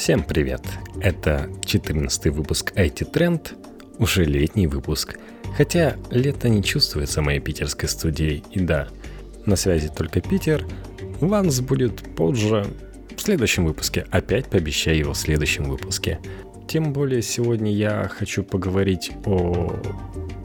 [0.00, 0.62] Всем привет!
[1.02, 3.48] Это 14 выпуск IT Trend,
[3.98, 5.18] уже летний выпуск.
[5.58, 8.42] Хотя лето не чувствуется моей питерской студии.
[8.50, 8.88] И да,
[9.44, 10.66] на связи только Питер.
[11.20, 12.64] Ванс будет позже,
[13.14, 14.06] в следующем выпуске.
[14.10, 16.18] Опять пообещаю его в следующем выпуске.
[16.66, 19.70] Тем более сегодня я хочу поговорить о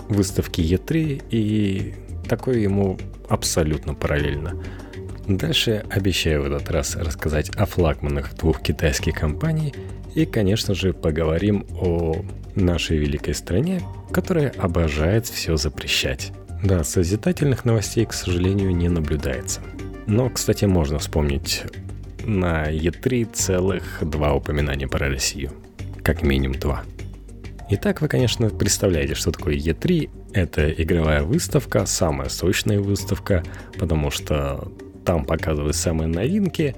[0.10, 1.94] выставке E3 и
[2.28, 3.00] такое ему
[3.30, 4.62] абсолютно параллельно.
[5.28, 9.74] Дальше обещаю в этот раз рассказать о флагманах двух китайских компаний
[10.14, 16.32] и, конечно же, поговорим о нашей великой стране, которая обожает все запрещать.
[16.64, 19.62] Да, созидательных новостей, к сожалению, не наблюдается.
[20.06, 21.64] Но, кстати, можно вспомнить
[22.24, 25.52] на E3 целых два упоминания про Россию.
[26.04, 26.84] Как минимум два.
[27.72, 30.10] Итак, вы, конечно, представляете, что такое E3.
[30.34, 33.44] Это игровая выставка, самая сочная выставка,
[33.80, 34.72] потому что
[35.06, 36.76] там показывают самые новинки.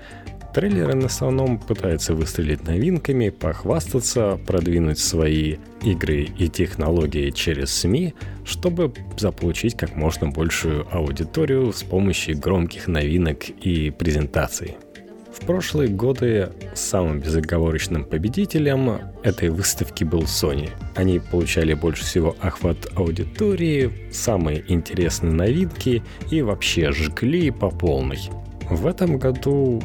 [0.54, 8.92] Трейлеры на основном пытаются выстрелить новинками, похвастаться, продвинуть свои игры и технологии через СМИ, чтобы
[9.17, 14.78] заполучить как можно большую аудиторию с помощью громких новинок и презентаций.
[15.40, 20.72] В прошлые годы самым безоговорочным победителем этой выставки был Sony.
[20.96, 28.20] Они получали больше всего охват аудитории, самые интересные новинки и вообще жгли по полной.
[28.70, 29.82] В этом году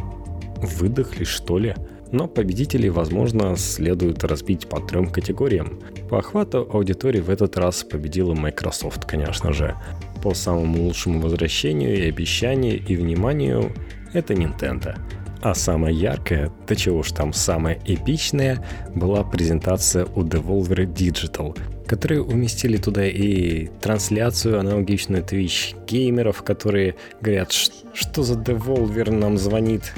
[0.57, 1.77] выдохли что ли?
[2.11, 5.81] Но победителей, возможно, следует разбить по трем категориям.
[6.09, 9.77] По охвату аудитории в этот раз победила Microsoft, конечно же.
[10.23, 13.71] По самому лучшему возвращению и обещанию и вниманию
[14.13, 14.99] это Nintendo–
[15.43, 22.23] а самая яркая, да чего уж там самая эпичная, была презентация у Devolver Digital, которые
[22.23, 29.93] уместили туда и трансляцию аналогичную Twitch геймеров, которые говорят, что за Devolver нам звонит,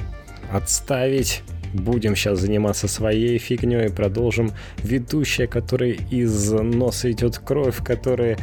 [0.51, 1.43] отставить,
[1.75, 4.53] будем сейчас заниматься своей фигней, продолжим.
[4.83, 8.39] Ведущая, которой из носа идет кровь, которая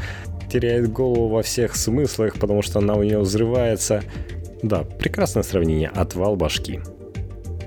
[0.52, 4.04] теряет голову во всех смыслах, потому что она у нее взрывается.
[4.64, 5.90] Да, прекрасное сравнение.
[5.90, 6.80] Отвал башки.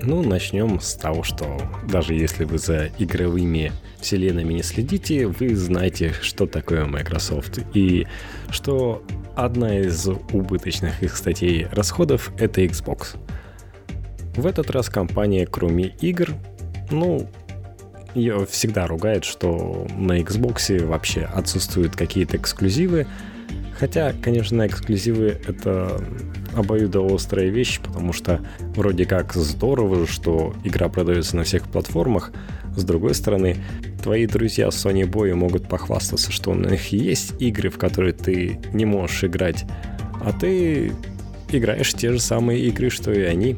[0.01, 6.13] Ну, начнем с того, что даже если вы за игровыми вселенными не следите, вы знаете,
[6.21, 7.59] что такое Microsoft.
[7.73, 8.05] И
[8.49, 9.03] что
[9.35, 13.17] одна из убыточных их статей расходов— это Xbox.
[14.35, 16.33] В этот раз компания, кроме игр,
[16.91, 17.27] ну,
[18.13, 23.07] ее всегда ругает, что на Xbox вообще отсутствуют какие-то эксклюзивы.
[23.79, 26.01] Хотя, конечно, эксклюзивы— это
[26.55, 28.41] обоюдоострая вещь, потому что
[28.75, 32.31] вроде как здорово, что игра продается на всех платформах,
[32.75, 33.57] с другой стороны,
[34.03, 38.85] твои друзья Sony Boy могут похвастаться, что у них есть игры, в которые ты не
[38.85, 39.65] можешь играть,
[40.21, 40.91] а ты
[41.51, 43.57] играешь те же самые игры, что и они.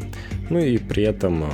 [0.49, 1.47] Ну и при этом э,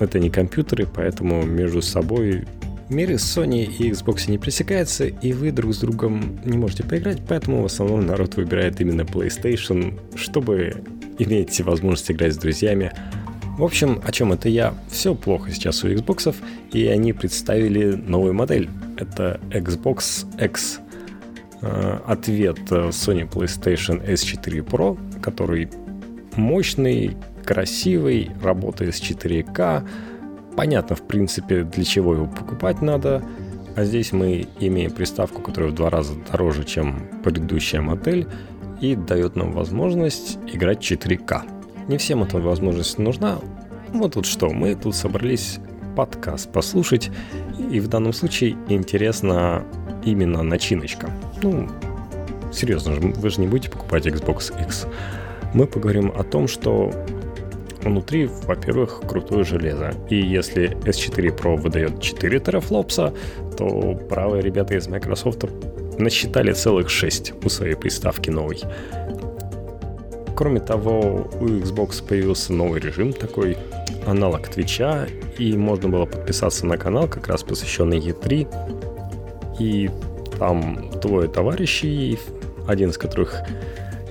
[0.00, 2.44] это не компьютеры, поэтому между собой
[2.90, 7.62] миры Sony и Xbox не пресекаются, и вы друг с другом не можете поиграть, поэтому
[7.62, 10.82] в основном народ выбирает именно PlayStation, чтобы
[11.18, 12.92] иметь возможность играть с друзьями.
[13.58, 14.74] В общем, о чем это я?
[14.88, 16.34] Все плохо сейчас у Xbox,
[16.72, 18.70] и они представили новую модель.
[18.96, 20.80] Это Xbox X.
[21.60, 25.68] Э, ответ Sony PlayStation S4 Pro, который
[26.36, 29.88] мощный, красивый, работает с 4К,
[30.58, 33.22] понятно, в принципе, для чего его покупать надо.
[33.76, 38.26] А здесь мы имеем приставку, которая в два раза дороже, чем предыдущая модель,
[38.80, 41.42] и дает нам возможность играть 4К.
[41.86, 43.38] Не всем эта возможность нужна.
[43.90, 45.60] Вот тут что, мы тут собрались
[45.94, 47.08] подкаст послушать,
[47.70, 49.62] и в данном случае интересна
[50.04, 51.08] именно начиночка.
[51.40, 51.68] Ну,
[52.52, 54.88] серьезно, вы же не будете покупать Xbox X.
[55.54, 56.90] Мы поговорим о том, что
[57.88, 59.92] Внутри, во-первых, крутое железо.
[60.10, 63.14] И если S4 Pro выдает 4 терафлопса,
[63.56, 65.46] то правые ребята из Microsoft
[65.98, 68.60] насчитали целых 6 у своей приставки новой.
[70.36, 73.56] Кроме того, у Xbox появился новый режим такой,
[74.06, 75.06] аналог Твича,
[75.38, 78.46] и можно было подписаться на канал, как раз посвященный E3.
[79.60, 79.90] И
[80.38, 82.18] там двое товарищей,
[82.66, 83.40] один из которых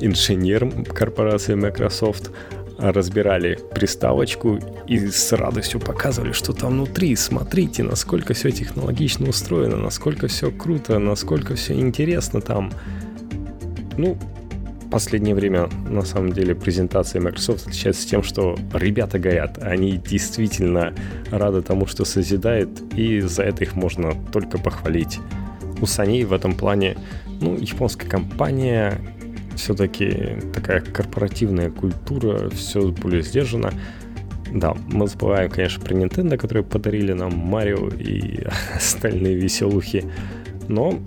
[0.02, 2.32] инженер корпорации Microsoft,
[2.78, 7.16] разбирали приставочку и с радостью показывали, что там внутри.
[7.16, 12.72] Смотрите, насколько все технологично устроено, насколько все круто, насколько все интересно там.
[13.98, 14.18] Ну,
[14.92, 19.58] последнее время, на самом деле, презентация Microsoft отличается тем, что ребята горят.
[19.62, 20.94] Они действительно
[21.32, 25.20] рады тому, что созидает, и за это их можно только похвалить.
[25.80, 26.98] У Sony в этом плане,
[27.42, 29.00] ну, японская компания,
[29.58, 33.74] все-таки такая корпоративная культура, все более сдержанно.
[34.52, 38.46] Да, мы забываем, конечно, про Nintendo, которые подарили нам Марио и
[38.76, 40.06] остальные веселухи,
[40.68, 41.00] но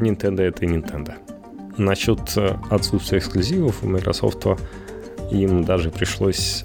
[0.00, 1.14] Nintendo это Nintendo.
[1.76, 4.46] Насчет э, отсутствия эксклюзивов у Microsoft
[5.30, 6.64] им даже пришлось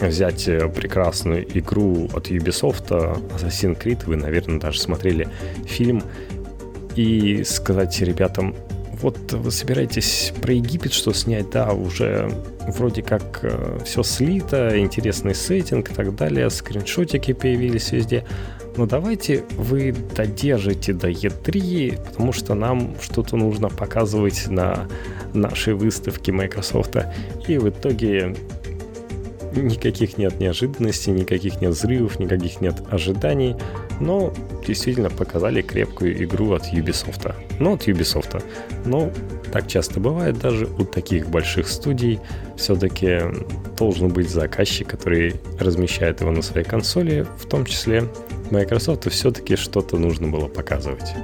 [0.00, 5.28] взять э, прекрасную игру от Ubisoft, Assassin's Creed, вы, наверное, даже смотрели
[5.64, 6.02] фильм,
[6.96, 8.54] и сказать ребятам,
[9.00, 12.30] вот вы собираетесь про Египет что снять, да, уже
[12.68, 18.24] вроде как э, все слито, интересный сеттинг и так далее, скриншотики появились везде.
[18.76, 24.86] Но давайте вы додержите до E3, потому что нам что-то нужно показывать на
[25.32, 26.96] нашей выставке Microsoft.
[27.48, 28.34] И в итоге
[29.62, 33.56] никаких нет неожиданностей, никаких нет взрывов, никаких нет ожиданий,
[34.00, 34.32] но
[34.66, 37.34] действительно показали крепкую игру от Ubisoft.
[37.58, 38.42] Ну, от Ubisoft.
[38.84, 39.10] Но
[39.52, 42.20] так часто бывает, даже у таких больших студий
[42.56, 43.20] все-таки
[43.78, 48.04] должен быть заказчик, который размещает его на своей консоли, в том числе
[48.50, 51.14] Microsoft все-таки что-то нужно было показывать.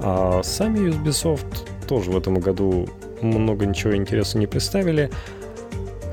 [0.00, 2.88] А сами Ubisoft тоже в этом году
[3.22, 5.10] много ничего интересного не представили,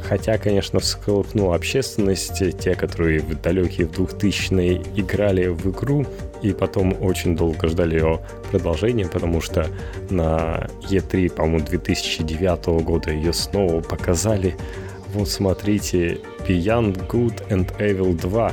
[0.07, 6.05] Хотя, конечно, всколыхнула общественность те, которые в далекие в 2000-е играли в игру
[6.43, 8.21] и потом очень долго ждали ее
[8.51, 9.67] продолжения, потому что
[10.11, 14.55] на E3, по-моему, 2009 года ее снова показали.
[15.13, 18.51] Вот смотрите, Beyond Good and Evil 2.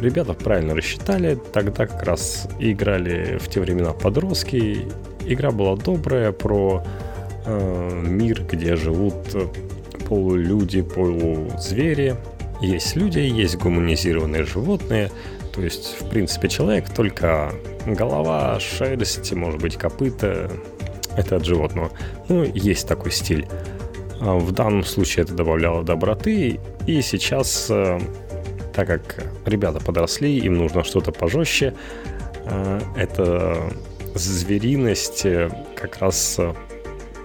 [0.00, 4.86] Ребята правильно рассчитали, тогда как раз играли в те времена подростки.
[5.26, 6.84] Игра была добрая про
[7.46, 9.14] э, мир, где живут
[10.08, 12.14] полулюди, полузвери.
[12.60, 15.10] Есть люди, есть гуманизированные животные.
[15.54, 17.52] То есть, в принципе, человек, только
[17.86, 20.50] голова, шерсть, может быть, копыта.
[21.16, 21.90] Это от животного.
[22.28, 23.46] Ну, есть такой стиль.
[24.20, 26.60] А в данном случае это добавляло доброты.
[26.86, 27.98] И сейчас, э,
[28.74, 31.74] так как ребята подросли, им нужно что-то пожестче,
[32.44, 33.70] э, эта
[34.14, 36.38] звериность э, как раз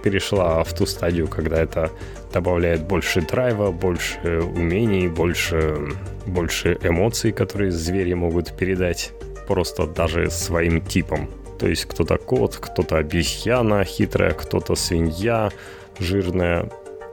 [0.02, 1.90] перешла в ту стадию, когда это
[2.32, 5.76] добавляет больше драйва, больше умений, больше,
[6.26, 9.12] больше эмоций, которые звери могут передать
[9.46, 11.28] просто даже своим типом.
[11.58, 15.50] То есть кто-то кот, кто-то обезьяна хитрая, кто-то свинья
[15.98, 16.68] жирная.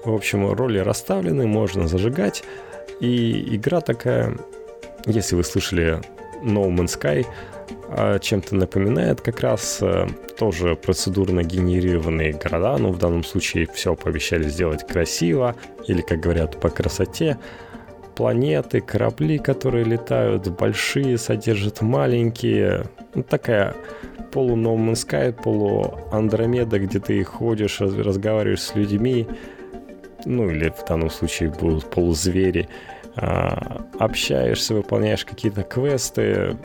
[0.05, 2.43] В общем, роли расставлены, можно зажигать.
[2.99, 4.37] И игра такая,
[5.05, 6.01] если вы слышали
[6.41, 7.25] No Man's Sky,
[8.21, 10.07] чем-то напоминает как раз э,
[10.37, 15.55] тоже процедурно генерированные города, но в данном случае все пообещали сделать красиво,
[15.87, 17.37] или, как говорят, по красоте.
[18.15, 22.85] Планеты, корабли, которые летают, большие, содержат маленькие.
[23.15, 23.75] Ну, такая
[24.31, 29.27] полу No Man's Sky, полу Андромеда, где ты ходишь, разговариваешь с людьми,
[30.25, 32.67] ну или в данном случае будут полузвери,
[33.15, 36.57] а, общаешься, выполняешь какие-то квесты,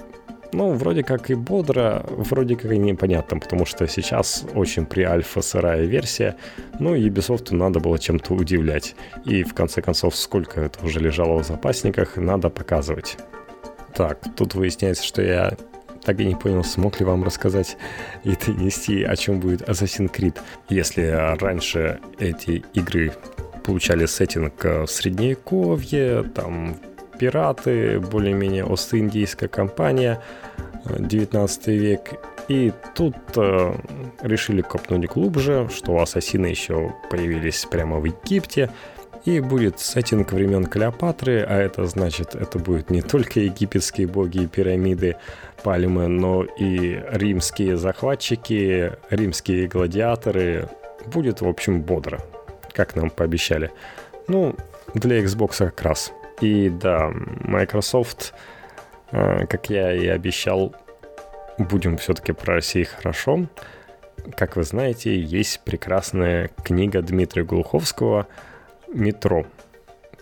[0.55, 5.43] ну, вроде как и бодро, вроде как и непонятно, потому что сейчас очень при альфа
[5.43, 6.37] сырая версия,
[6.79, 8.95] ну, и Ubisoft надо было чем-то удивлять.
[9.25, 13.17] И в конце концов, сколько это уже лежало в запасниках, надо показывать.
[13.95, 15.57] Так, тут выясняется, что я
[16.05, 17.77] так и не понял, смог ли вам рассказать
[18.25, 20.39] и донести, о чем будет Assassin's Creed.
[20.69, 21.07] Если
[21.41, 23.13] раньше эти игры
[23.65, 26.77] получали сеттинг в Средневековье, там
[27.19, 30.21] пираты, более-менее Ост-Индийская компания,
[30.85, 32.15] 19 век.
[32.49, 33.75] И тут э,
[34.21, 38.71] решили копнуть глубже, что ассасины еще появились прямо в Египте.
[39.25, 44.47] И будет сеттинг времен Клеопатры, а это значит, это будет не только египетские боги и
[44.47, 45.17] пирамиды,
[45.63, 50.69] пальмы, но и римские захватчики, римские гладиаторы.
[51.07, 52.21] Будет, в общем, бодро,
[52.75, 53.71] как нам пообещали.
[54.29, 54.55] Ну,
[54.93, 56.13] для Xbox как раз.
[56.41, 58.35] И да, Microsoft,
[59.13, 60.75] э, как я и обещал,
[61.59, 63.47] будем все-таки про Россию хорошо.
[64.37, 68.27] Как вы знаете, есть прекрасная книга Дмитрия Глуховского
[68.93, 69.47] «Метро».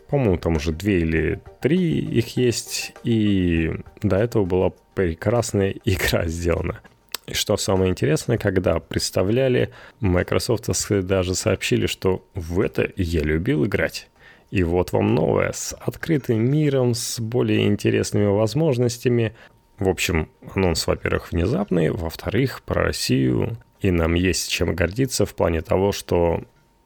[0.09, 6.81] По-моему, там уже две или три их есть, и до этого была прекрасная игра сделана.
[7.27, 10.69] И что самое интересное, когда представляли, Microsoft
[11.07, 14.09] даже сообщили, что в это я любил играть.
[14.53, 19.35] И вот вам новое, с открытым миром, с более интересными возможностями.
[19.79, 23.57] В общем, анонс, во-первых, внезапный, во-вторых, про Россию.
[23.81, 26.45] И нам есть чем гордиться в плане того, что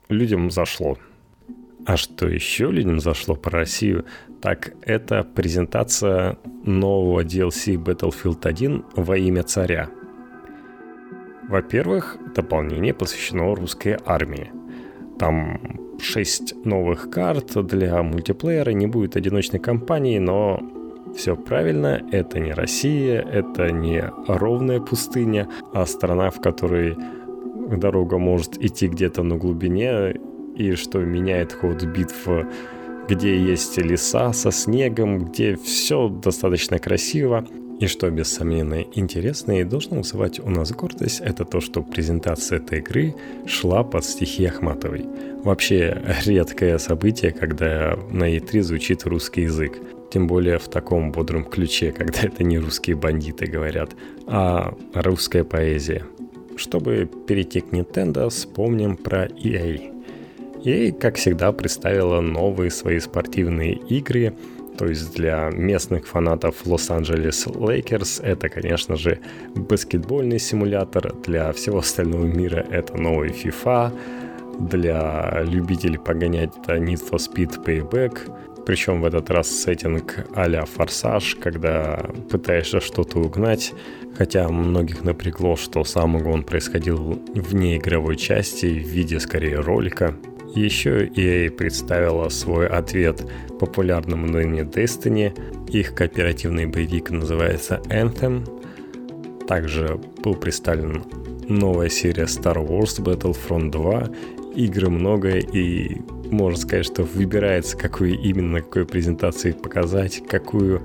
[0.08, 0.96] людям зашло.
[1.85, 4.06] А что еще людям зашло про Россию,
[4.40, 9.90] так это презентация нового DLC Battlefield 1 во имя царя.
[11.49, 14.52] Во-первых, дополнение посвящено русской армии.
[15.18, 20.61] Там 6 новых карт для мультиплеера, не будет одиночной кампании, но
[21.16, 26.96] все правильно, это не Россия, это не ровная пустыня, а страна, в которой
[27.70, 30.14] дорога может идти где-то на глубине,
[30.54, 32.28] и что меняет ход битв,
[33.08, 37.46] где есть леса со снегом, где все достаточно красиво.
[37.78, 42.59] И что, без сомнения, интересно и должно вызывать у нас гордость, это то, что презентация
[42.59, 43.14] этой игры
[43.47, 45.04] шла под стихи Ахматовой.
[45.45, 49.78] Вообще редкое событие, когда на E3 звучит русский язык.
[50.11, 53.90] Тем более в таком бодром ключе, когда это не русские бандиты говорят,
[54.26, 56.04] а русская поэзия.
[56.56, 59.92] Чтобы перейти к Nintendo, вспомним про EA.
[60.64, 64.33] EA, как всегда, представила новые свои спортивные игры–
[64.76, 69.18] то есть для местных фанатов Лос-Анджелес Лейкерс это, конечно же,
[69.54, 71.14] баскетбольный симулятор.
[71.26, 73.92] Для всего остального мира это новый FIFA.
[74.61, 78.64] Для любителей погонять это Need for Speed Payback.
[78.66, 83.73] Причем в этот раз сеттинг а-ля Форсаж, когда пытаешься что-то угнать,
[84.16, 90.16] хотя многих напрягло, что сам угон происходил вне игровой части в виде скорее ролика.
[90.57, 93.23] Еще EA представила свой ответ
[93.61, 95.39] популярному ныне Destiny.
[95.71, 98.49] Их кооперативный боевик называется Anthem.
[99.47, 101.05] Также был представлен
[101.47, 104.09] новая серия Star Wars Battlefront 2.
[104.55, 110.81] Игры много и можно сказать, что выбирается, какую именно, какой презентации показать, какую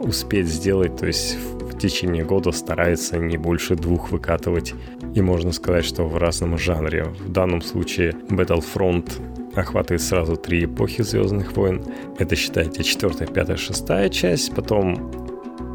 [0.00, 0.98] успеть сделать.
[0.98, 1.38] То есть
[1.78, 4.74] в течение года старается не больше двух выкатывать
[5.14, 7.04] и можно сказать, что в разном жанре.
[7.04, 9.08] В данном случае Battlefront
[9.54, 11.84] охватывает сразу три эпохи Звездных войн.
[12.18, 15.12] Это, считайте, четвертая, пятая, шестая часть, потом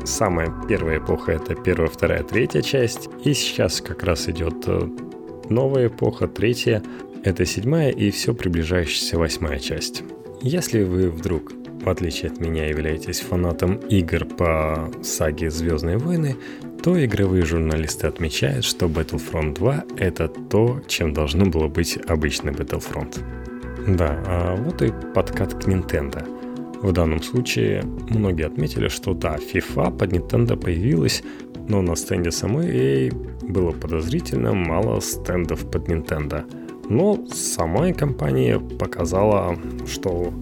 [0.04, 3.10] самая первая эпоха это первая, вторая, третья часть.
[3.24, 4.82] И сейчас как раз идет э,
[5.50, 6.84] новая эпоха, третья,
[7.24, 10.04] это седьмая и все приближающаяся восьмая часть.
[10.42, 11.54] Если вы вдруг
[11.84, 16.36] в отличие от меня, являетесь фанатом игр по саге «Звездные войны»,
[16.82, 23.20] то игровые журналисты отмечают, что Battlefront 2— это то, чем должно было быть обычный Battlefront.
[23.88, 26.26] Да, а вот и подкат к Nintendo.
[26.82, 31.24] В данном случае многие отметили, что да, FIFA под Nintendo появилась,
[31.70, 36.44] но на стенде самой EA было подозрительно мало стендов под Nintendo.
[36.90, 40.34] Но сама компания показала, что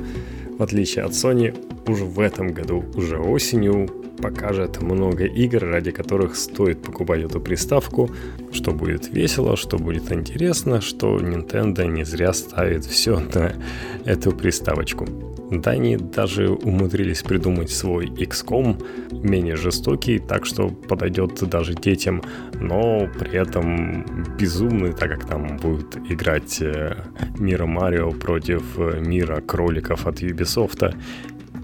[0.61, 3.89] в отличие от Sony, уже в этом году, уже осенью,
[4.21, 8.09] покажет много игр, ради которых стоит покупать эту приставку,
[8.51, 13.53] что будет весело, что будет интересно, что Nintendo не зря ставит все на
[14.05, 15.07] эту приставочку.
[15.51, 22.23] Да, они даже умудрились придумать свой XCOM, менее жестокий, так что подойдет даже детям,
[22.53, 24.05] но при этом
[24.37, 26.95] безумный, так как там будет играть э,
[27.37, 30.95] мира Марио против э, мира кроликов от Ubisoft,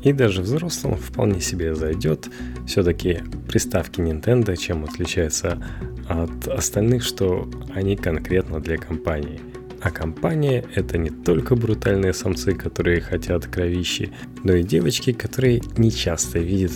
[0.04, 2.30] и даже взрослым вполне себе зайдет.
[2.66, 5.62] Все-таки приставки Nintendo чем отличаются
[6.08, 9.40] от остальных, что они конкретно для компании.
[9.82, 14.12] А компания— это не только брутальные самцы, которые хотят кровищи,
[14.44, 16.72] но и девочки, которые не часто видят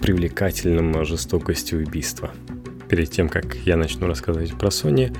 [0.00, 2.30] привлекательным жестокостью убийства.
[2.88, 5.16] Перед тем, как я начну рассказывать про Sony,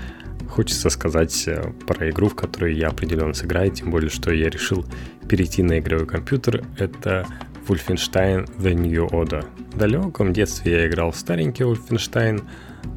[0.48, 4.86] хочется сказать э, про игру, в которой я определенно сыграю, тем более, что я решил
[5.28, 6.64] перейти на игровой компьютер.
[6.78, 7.26] Это
[7.68, 9.44] Wolfenstein The New Order.
[9.72, 12.42] В далеком детстве я играл в старенький Wolfenstein,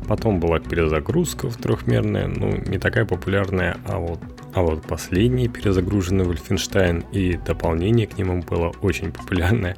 [0.07, 4.19] потом была перезагрузка в трехмерная, ну, не такая популярная, а вот,
[4.53, 9.75] а вот последний перезагруженный Wolfenstein и дополнение к нему было очень популярное.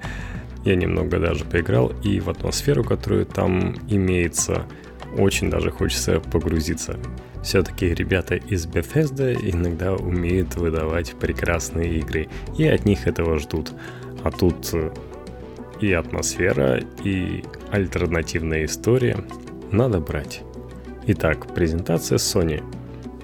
[0.64, 4.66] Я немного даже поиграл, и в атмосферу, которую там имеется,
[5.18, 7.00] очень даже хочется погрузиться.
[7.44, 13.74] Все-таки ребята из Bethesda иногда умеют выдавать прекрасные игры, и от них этого ждут.
[14.24, 14.92] А тут э,
[15.80, 19.18] и атмосфера, и альтернативная история.
[19.72, 20.42] Надо брать.
[21.08, 22.64] Итак, презентация Sony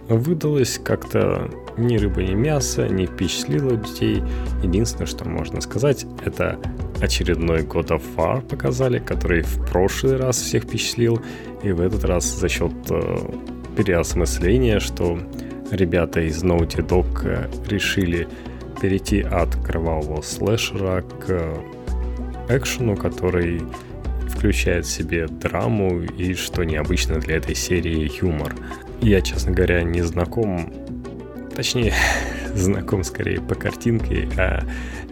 [0.09, 4.23] выдалась как-то ни рыба, ни мясо, не впечатлила детей.
[4.63, 6.59] Единственное, что можно сказать, это
[7.01, 11.21] очередной God of War показали, который в прошлый раз всех впечатлил,
[11.61, 12.73] и в этот раз за счет
[13.77, 15.19] э, переосмысления, что
[15.71, 18.27] ребята из Naughty Dog э, решили
[18.81, 21.59] перейти от кровавого слэшера к
[22.49, 23.61] экшену, который
[24.29, 28.55] включает в себе драму и, что необычно для этой серии, юмор.
[29.01, 30.73] Я, честно говоря, не знаком,
[31.55, 31.93] точнее,
[32.53, 34.61] знаком скорее по картинке, а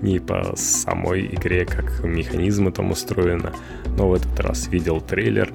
[0.02, 3.52] не по самой игре, как механизмы там устроено.
[3.98, 5.52] Но в этот раз видел трейлер,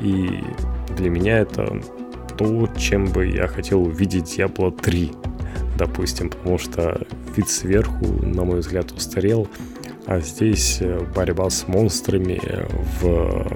[0.00, 0.44] и
[0.96, 1.80] для меня это
[2.38, 5.12] то, чем бы я хотел увидеть Diablo 3
[5.78, 7.00] допустим, потому что
[7.36, 9.48] вид сверху, на мой взгляд, устарел,
[10.06, 12.40] а здесь э, борьба с монстрами
[13.00, 13.46] в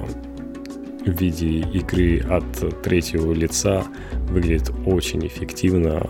[1.05, 3.85] виде игры от третьего лица
[4.29, 6.07] выглядит очень эффективно,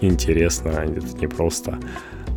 [0.00, 1.78] интересно, это не просто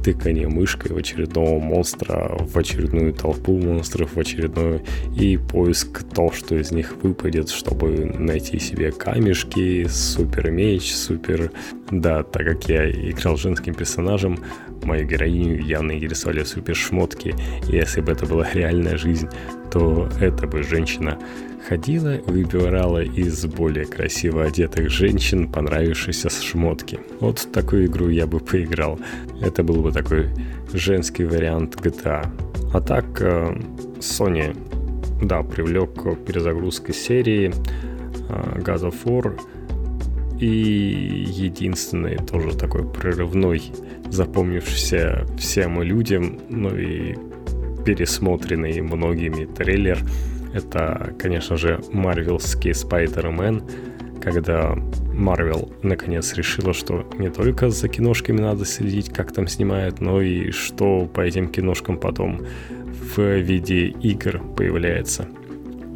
[0.04, 4.82] тыкание мышкой в очередного монстра, в очередную толпу монстров, в очередной
[5.16, 11.52] и поиск то, что из них выпадет, чтобы найти себе камешки, супер меч, супер...
[11.92, 14.40] Да, так как я играл женским персонажем,
[14.84, 17.36] мою героиню явно интересовали супер шмотки,
[17.70, 19.30] и если бы это была реальная жизнь,
[19.72, 21.18] то это бы женщина
[21.68, 27.00] ходила, выбирала из более красиво одетых женщин понравившиеся шмотки.
[27.20, 29.00] Вот такую игру я бы поиграл.
[29.42, 30.30] Это был бы такой
[30.74, 32.28] женский вариант GTA.
[32.74, 33.56] А так, э,
[34.00, 34.56] Sony,
[35.22, 37.54] да, привлек перезагрузкой серии
[38.30, 39.40] э, God of War
[40.40, 43.64] и единственный тоже такой прорывной,
[44.10, 47.16] запомнившийся всем людям, ну и
[47.86, 50.00] пересмотренный многими трейлер–
[50.54, 54.76] это, конечно же, марвелский Spider-Man, когда
[55.14, 60.52] Марвел наконец решила, что не только за киношками надо следить, как там снимают, но и
[60.52, 62.46] что по этим киношкам потом
[63.16, 65.28] в виде игр появляется.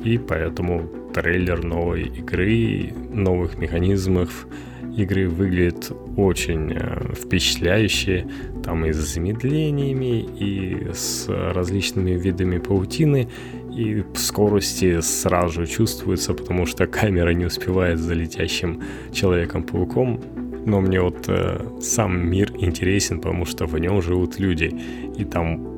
[0.03, 4.47] И поэтому трейлер новой игры, новых механизмов
[4.95, 8.27] игры выглядит очень э, впечатляюще.
[8.63, 13.29] Там и с замедлениями, и с различными видами паутины
[13.77, 18.81] и скорости сразу же чувствуется, потому что камера не успевает за летящим
[19.13, 20.19] человеком-пауком.
[20.65, 24.73] Но мне вот э, сам мир интересен, потому что в нем живут люди,
[25.15, 25.77] и там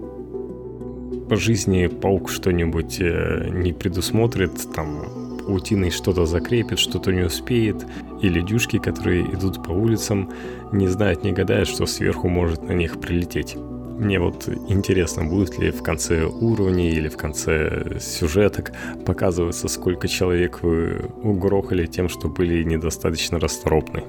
[1.30, 7.86] по жизни паук что-нибудь э, не предусмотрит, там паутиной что-то закрепит, что-то не успеет,
[8.22, 10.32] и людюшки, которые идут по улицам,
[10.72, 13.58] не знают, не гадают, что сверху может на них прилететь.
[14.00, 18.72] Мне вот интересно, будет ли в конце уровня или в конце сюжеток
[19.06, 24.06] показываться, сколько человек вы угрохали тем, что были недостаточно расторопны.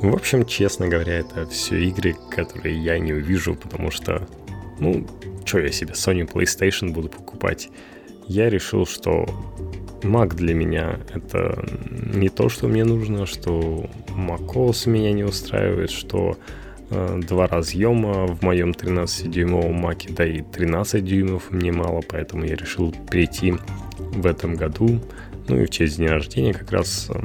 [0.00, 4.26] В общем, честно говоря, это все игры, которые я не увижу, потому что,
[4.78, 5.06] ну,
[5.44, 7.68] что я себе Sony PlayStation буду покупать?
[8.26, 9.26] Я решил, что
[10.00, 16.38] Mac для меня это не то, что мне нужно, что macOS меня не устраивает, что
[16.90, 22.94] два разъема в моем 13-дюймовом маке, да и 13 дюймов мне мало, поэтому я решил
[23.10, 23.54] перейти
[23.98, 25.00] в этом году.
[25.48, 27.20] Ну и в честь дня рождения как раз э,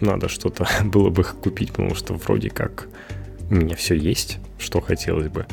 [0.00, 2.88] надо что-то было бы купить, потому что вроде как
[3.50, 5.46] у меня все есть, что хотелось бы.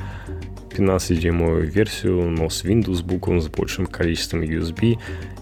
[0.69, 4.97] 15-дюймовую версию, но с Windows буквом, с большим количеством USB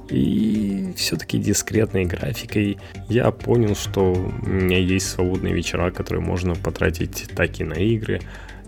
[0.09, 2.77] и все-таки дискретной графикой
[3.09, 8.21] я понял, что у меня есть свободные вечера, которые можно потратить так и на игры.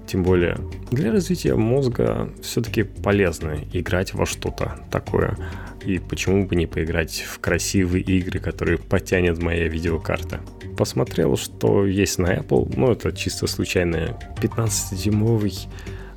[0.06, 0.58] Тем более
[0.90, 5.38] для развития мозга все-таки полезно играть во что-то такое.
[5.86, 10.42] И почему бы не поиграть в красивые игры, которые потянет моя видеокарта.
[10.78, 15.68] Посмотрел, что есть на Apple, ну это чисто случайно, 15-дюймовый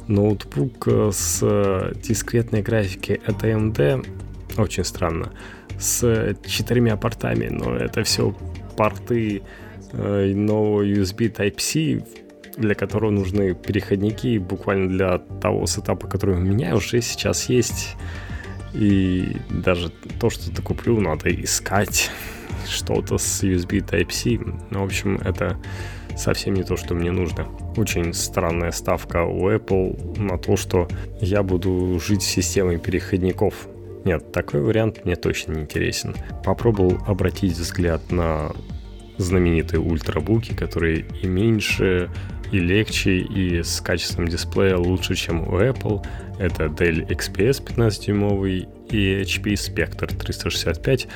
[0.09, 4.07] ноутбук с дискретной графикой от AMD
[4.59, 5.33] очень странно.
[5.79, 8.35] С четырьмя портами, но это все
[8.77, 9.43] порты
[9.93, 12.05] э, нового USB Type-C,
[12.57, 17.97] для которого нужны переходники буквально для того сетапа, который у меня уже сейчас есть.
[18.75, 22.11] И даже то, что ты куплю, надо искать
[22.69, 24.39] что-то с USB Type-C.
[24.71, 25.59] Ну, в общем, это
[26.17, 27.47] совсем не то, что мне нужно.
[27.77, 30.89] Очень странная ставка у Apple на то, что
[31.21, 33.69] я буду жить системой переходников.
[34.05, 36.15] Нет, такой вариант мне точно не интересен.
[36.45, 38.53] Попробовал обратить взгляд на
[39.19, 42.11] знаменитые ультрабуки, которые и меньше,
[42.51, 46.05] и легче, и с качеством дисплея лучше, чем у Apple.
[46.39, 51.09] Это Dell XPS 15-дюймовый и HP Spectre 365.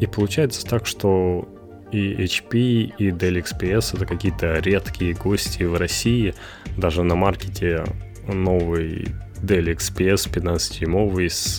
[0.00, 1.48] И получается так, что
[1.90, 6.34] и HP, и Dell XPS это какие-то редкие гости в России.
[6.76, 7.84] Даже на маркете
[8.26, 9.08] новый
[9.42, 11.58] Dell XPS 15-дюймовый с,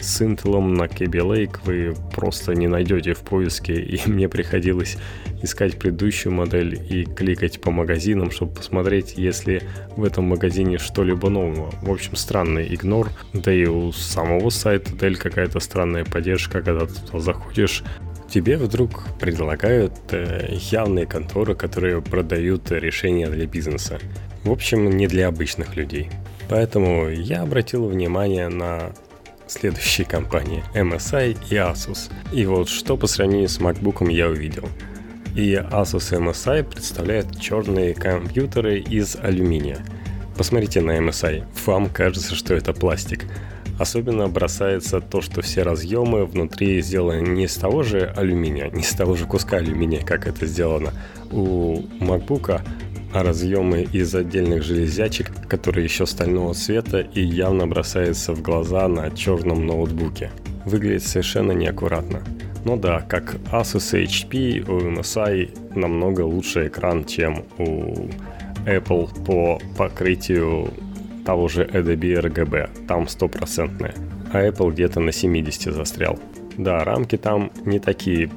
[0.00, 4.96] с Intel на Kaby Lake вы просто не найдете в поиске, и мне приходилось
[5.42, 9.62] искать предыдущую модель и кликать по магазинам, чтобы посмотреть, если
[9.96, 11.70] в этом магазине что-либо нового.
[11.82, 16.94] В общем, странный игнор, да и у самого сайта Dell какая-то странная поддержка, когда ты
[16.94, 17.84] туда заходишь,
[18.28, 23.98] тебе вдруг предлагают э, явные конторы, которые продают решения для бизнеса.
[24.44, 26.10] В общем, не для обычных людей.
[26.48, 28.92] Поэтому я обратил внимание на
[29.46, 32.10] следующие компании MSI и Asus.
[32.32, 34.68] И вот что по сравнению с MacBook я увидел.
[35.34, 39.78] И Asus MSI представляет черные компьютеры из алюминия.
[40.36, 43.24] Посмотрите на MSI, вам кажется, что это пластик.
[43.78, 48.90] Особенно бросается то, что все разъемы внутри сделаны не из того же алюминия, не из
[48.90, 50.92] того же куска алюминия, как это сделано
[51.30, 52.60] у MacBook,
[53.12, 59.10] а разъемы из отдельных железячек, которые еще стального цвета и явно бросаются в глаза на
[59.10, 60.30] черном ноутбуке.
[60.64, 62.22] Выглядит совершенно неаккуратно.
[62.64, 68.08] Ну да, как Asus HP, у MSI намного лучше экран, чем у
[68.66, 70.70] Apple по покрытию
[71.24, 72.86] того же Adobe RGB.
[72.86, 73.94] Там стопроцентное.
[74.32, 76.18] А Apple где-то на 70 застрял.
[76.58, 78.30] Да, рамки там не такие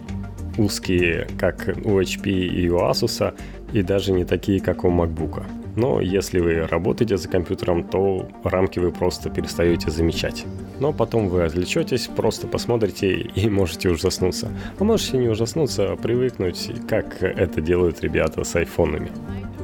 [0.57, 3.33] узкие, как у HP и у Asus,
[3.73, 5.43] и даже не такие, как у MacBook.
[5.75, 10.45] Но если вы работаете за компьютером, то рамки вы просто перестаете замечать.
[10.79, 14.49] Но потом вы отвлечетесь, просто посмотрите и можете ужаснуться.
[14.79, 19.11] А можете не ужаснуться, а привыкнуть, как это делают ребята с айфонами.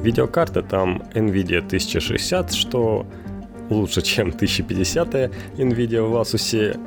[0.02, 3.06] Видеокарта там NVIDIA 1060, что
[3.68, 5.14] лучше, чем 1050
[5.58, 6.78] NVIDIA в Asus,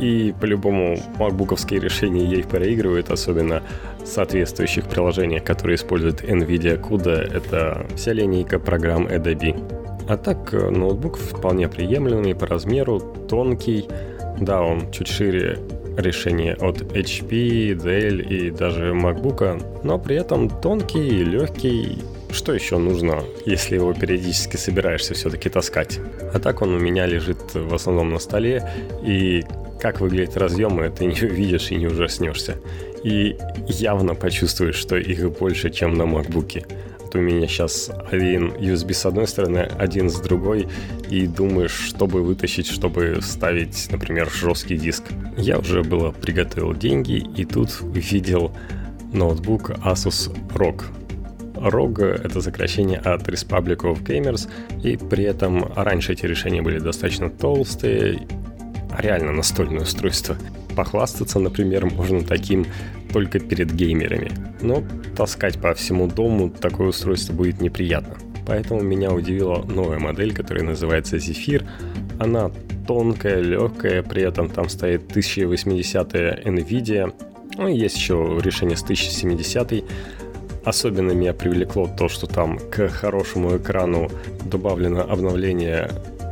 [0.00, 3.62] и по-любому макбуковские решения ей проигрывают, особенно
[4.04, 7.34] соответствующих приложениях, которые используют NVIDIA CUDA.
[7.34, 9.54] Это вся линейка программ Adobe.
[10.08, 13.88] А так, э, ноутбук вполне приемлемый по размеру, тонкий.
[14.40, 15.58] Да, он чуть шире
[15.96, 21.98] решения от HP, Dell и даже MacBook, но при этом тонкий легкий.
[22.30, 26.00] Что еще нужно, если его периодически собираешься все-таки таскать?
[26.32, 28.70] А так он у меня лежит в основном на столе,
[29.04, 29.44] и
[29.80, 32.56] как выглядят разъемы, ты не увидишь и не ужаснешься.
[33.04, 33.36] И
[33.66, 36.64] явно почувствуешь, что их больше, чем на макбуке
[37.14, 40.68] у меня сейчас один USB с одной стороны, один с другой,
[41.10, 45.04] и думаешь, чтобы вытащить, чтобы вставить, например, жесткий диск.
[45.36, 48.52] Я уже было приготовил деньги, и тут увидел
[49.12, 50.84] ноутбук Asus ROG.
[51.54, 54.48] ROG— это сокращение от Republic of Gamers,
[54.82, 58.26] и при этом раньше эти решения были достаточно толстые,
[58.98, 60.36] реально настольное устройство.
[60.76, 62.66] Похвастаться, например, можно таким
[63.12, 64.32] только перед геймерами.
[64.60, 64.82] Но
[65.16, 68.16] таскать по всему дому такое устройство будет неприятно.
[68.46, 71.64] Поэтому меня удивила новая модель, которая называется Zephyr.
[72.18, 72.50] Она
[72.86, 77.14] тонкая, легкая, при этом там стоит 1080 NVIDIA.
[77.56, 79.84] Ну, есть еще решение с 1070
[80.64, 84.08] Особенно меня привлекло то, что там к хорошему экрану
[84.44, 85.90] добавлено обновление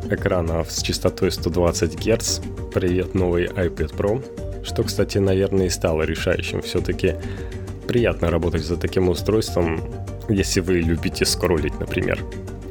[0.08, 2.40] экрана с частотой 120 Гц.
[2.72, 4.64] Привет, новый iPad Pro.
[4.64, 6.62] Что, кстати, наверное, и стало решающим.
[6.62, 7.16] Все-таки
[7.86, 9.80] приятно работать за таким устройством,
[10.28, 12.20] если вы любите скроллить, например,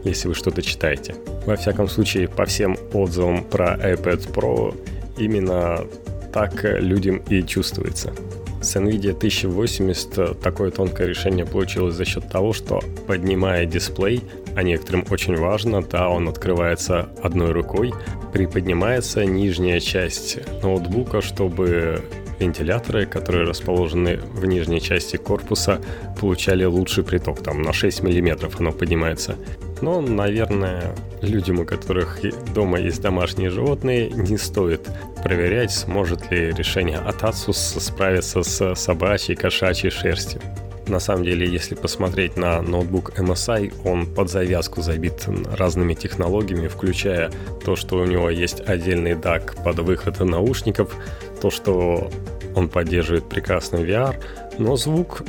[0.04, 1.16] если вы что-то читаете.
[1.46, 4.76] Во всяком случае, по всем отзывам про iPad Pro
[5.18, 5.86] именно
[6.32, 8.14] так людям и чувствуется.
[8.62, 14.22] С NVIDIA 1080 такое тонкое решение получилось за счет того, что поднимая дисплей,
[14.60, 17.94] а некоторым очень важно, да, он открывается одной рукой,
[18.34, 22.04] приподнимается нижняя часть ноутбука, чтобы
[22.40, 25.80] вентиляторы, которые расположены в нижней части корпуса,
[26.20, 27.42] получали лучший приток.
[27.42, 29.38] Там на 6 мм оно поднимается.
[29.82, 32.20] Но, наверное, людям, у которых
[32.54, 34.90] дома есть домашние животные, не стоит
[35.24, 40.42] проверять, сможет ли решение от Asus справиться с собачьей, кошачьей шерстью.
[40.90, 47.32] На самом деле, если посмотреть на ноутбук MSI, он под завязку забит разными технологиями, включая
[47.64, 50.96] то, что у него есть отдельный DAC под выход наушников,
[51.42, 52.10] то, что
[52.56, 54.16] он поддерживает прекрасный VR,
[54.58, 55.22] но звук,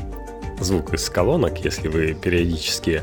[0.61, 3.03] звук из колонок, если вы периодически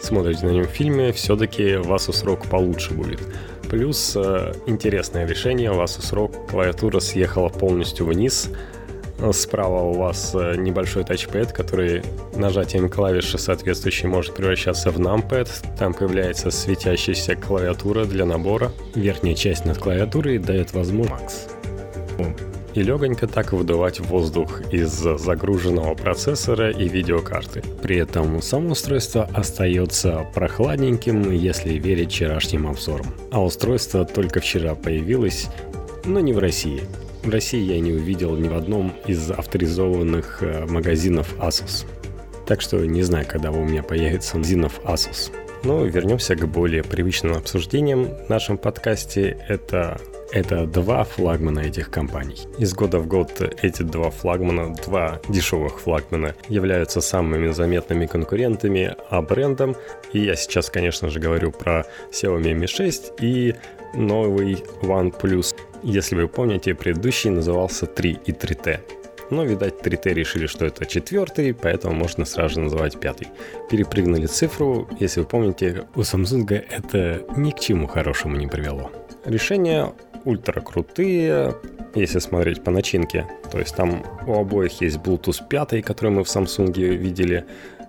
[0.00, 3.20] смотрите на нем в фильме, все-таки в Asus ROG получше будет.
[3.68, 8.48] Плюс э, интересное решение, в Asus ROG клавиатура съехала полностью вниз,
[9.32, 12.02] Справа у вас э, небольшой тачпэд, который
[12.34, 15.48] нажатием клавиши соответствующей может превращаться в numpad.
[15.78, 18.72] Там появляется светящаяся клавиатура для набора.
[18.94, 21.48] Верхняя часть над клавиатурой дает возможность
[22.76, 27.62] и легонько так выдувать воздух из загруженного процессора и видеокарты.
[27.82, 33.06] При этом само устройство остается прохладненьким, если верить вчерашним обзорам.
[33.30, 35.46] А устройство только вчера появилось,
[36.04, 36.82] но не в России.
[37.26, 41.84] В России я не увидел ни в одном из авторизованных э, магазинов Asus.
[42.46, 45.32] Так что не знаю, когда у меня появится магазинов Asus.
[45.64, 49.44] Но вернемся к более привычным обсуждениям в нашем подкасте.
[49.48, 50.00] Это
[50.32, 52.46] это два флагмана этих компаний.
[52.58, 59.22] Из года в год эти два флагмана, два дешевых флагмана, являются самыми заметными конкурентами, а
[59.22, 59.76] брендом,
[60.12, 63.54] и я сейчас, конечно же, говорю про Xiaomi Mi 6 и
[63.94, 65.54] новый OnePlus.
[65.82, 68.80] Если вы помните, предыдущий назывался 3 и 3T.
[69.30, 73.28] Но, видать, 3T решили, что это четвертый, поэтому можно сразу же называть пятый.
[73.70, 74.88] Перепрыгнули цифру.
[75.00, 78.90] Если вы помните, у Samsung это ни к чему хорошему не привело.
[79.24, 79.92] Решения
[80.24, 81.54] ультра крутые,
[81.94, 83.26] если смотреть по начинке.
[83.50, 87.44] То есть там у обоих есть Bluetooth 5, который мы в Samsung видели.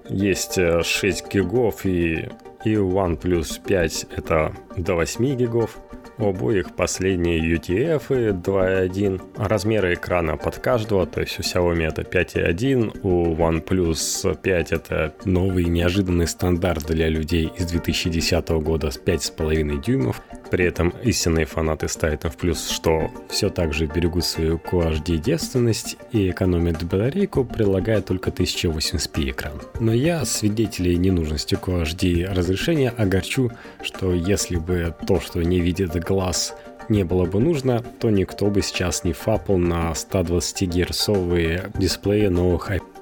[0.10, 2.30] Есть 6 э, гигов и,
[2.64, 5.78] и OnePlus 5 это до 8 гигов.
[6.20, 9.22] У обоих последние UTF 2.1.
[9.38, 15.66] Размеры экрана под каждого, то есть у Xiaomi это 5.1, у OnePlus 5 это новый
[15.66, 20.22] неожиданный стандарт для людей из 2010 года с 5,5 дюймов.
[20.50, 25.98] При этом истинные фанаты ставят в плюс, что все так же берегут свою QHD девственность
[26.12, 29.62] и экономят батарейку, прилагая только 1080p экран.
[29.80, 36.56] Но я свидетелей ненужности QHD разрешения огорчу, что если бы то, что не видит глаз,
[36.90, 42.72] не было бы нужно, то никто бы сейчас не фапал на 120 герцовые дисплеи новых
[42.72, 42.97] iPad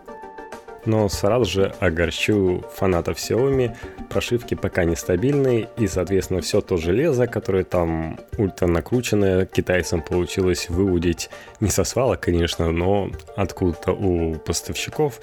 [0.86, 3.76] но сразу же огорчу фанатов Xiaomi.
[4.10, 11.30] Прошивки пока нестабильные, и, соответственно, все то железо, которое там ультра накрученное, китайцам получилось выудить
[11.60, 15.19] не со свалок, конечно, но откуда-то у поставщиков,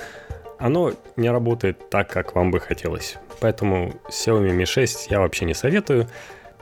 [0.59, 3.17] оно не работает так, как вам бы хотелось.
[3.41, 6.07] Поэтому Xiaomi Mi 6 я вообще не советую,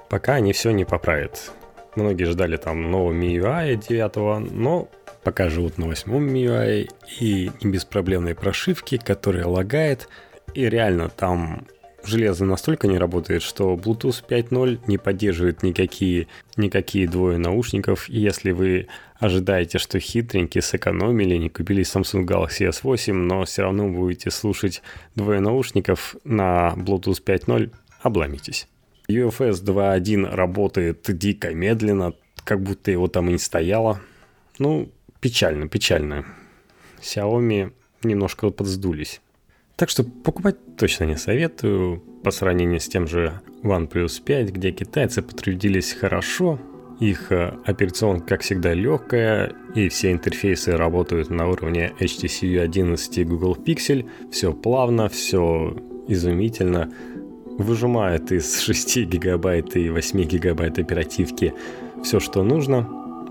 [0.09, 1.53] пока они все не поправят.
[1.97, 4.89] Многие ждали там нового MIUI 9, но
[5.23, 10.09] пока живут на восьмом MIUI и беспроблемной прошивки, которая лагает.
[10.55, 11.67] И реально там
[12.05, 18.09] железо настолько не работает, что Bluetooth 5.0 не поддерживает никакие, никакие двое наушников.
[18.09, 23.89] И если вы ожидаете, что хитренькие сэкономили, не купили Samsung Galaxy S8, но все равно
[23.89, 24.83] будете слушать
[25.15, 27.71] двое наушников на Bluetooth 5.0,
[28.03, 28.67] обломитесь.
[29.09, 34.01] UFS 2.1 работает дико медленно, как будто его там и не стояло.
[34.59, 36.25] Ну, печально, печально.
[37.01, 39.21] Xiaomi немножко подсдулись.
[39.77, 42.03] Так что покупать точно не советую.
[42.23, 46.59] По сравнению с тем же OnePlus 5, где китайцы потрудились хорошо,
[47.01, 53.25] их э, операционка, как всегда, легкая, и все интерфейсы работают на уровне HTC 11 и
[53.25, 54.07] Google Pixel.
[54.31, 55.75] Все плавно, все
[56.09, 56.93] изумительно.
[57.59, 61.55] Выжимает из 6 гигабайт и 8 гигабайт оперативки
[62.03, 62.89] все, что нужно.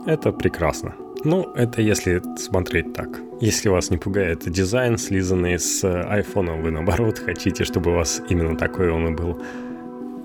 [0.08, 0.95] Это прекрасно.
[1.23, 3.10] Ну, это если смотреть так.
[3.41, 8.55] Если вас не пугает дизайн, слизанный с iPhone, вы наоборот хотите, чтобы у вас именно
[8.55, 9.41] такой он и был.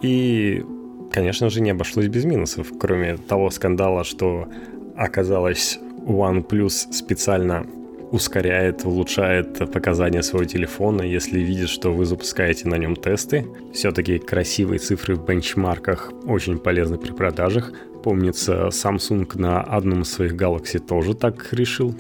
[0.03, 0.65] И,
[1.13, 4.49] конечно же, не обошлось без минусов, кроме того скандала, что
[4.97, 7.67] оказалось OnePlus специально
[8.13, 13.47] ускоряет, улучшает показания своего телефона, если видит, что вы запускаете на нем тесты.
[13.73, 17.73] Все-таки красивые цифры в бенчмарках очень полезны при продажах.
[18.05, 21.95] Помнится, Samsung на одном из своих Galaxy тоже так решил.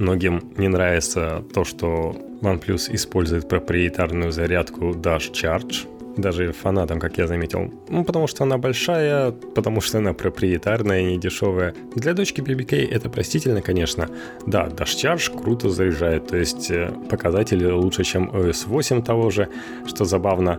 [0.00, 7.28] Многим не нравится то, что OnePlus использует проприетарную зарядку Dash Charge– даже фанатам, как я
[7.28, 7.72] заметил.
[7.88, 11.72] Ну, потому что она большая, потому что она проприетарная и не дешевая.
[11.94, 14.08] Для дочки BBK это простительно, конечно.
[14.44, 19.48] Да, Dash Charge круто заряжает, то есть э, показатели лучше, чем OS 8 того же,
[19.86, 20.58] что забавно.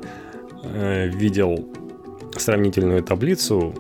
[0.63, 1.67] Э, видел
[2.37, 3.73] сравнительную таблицу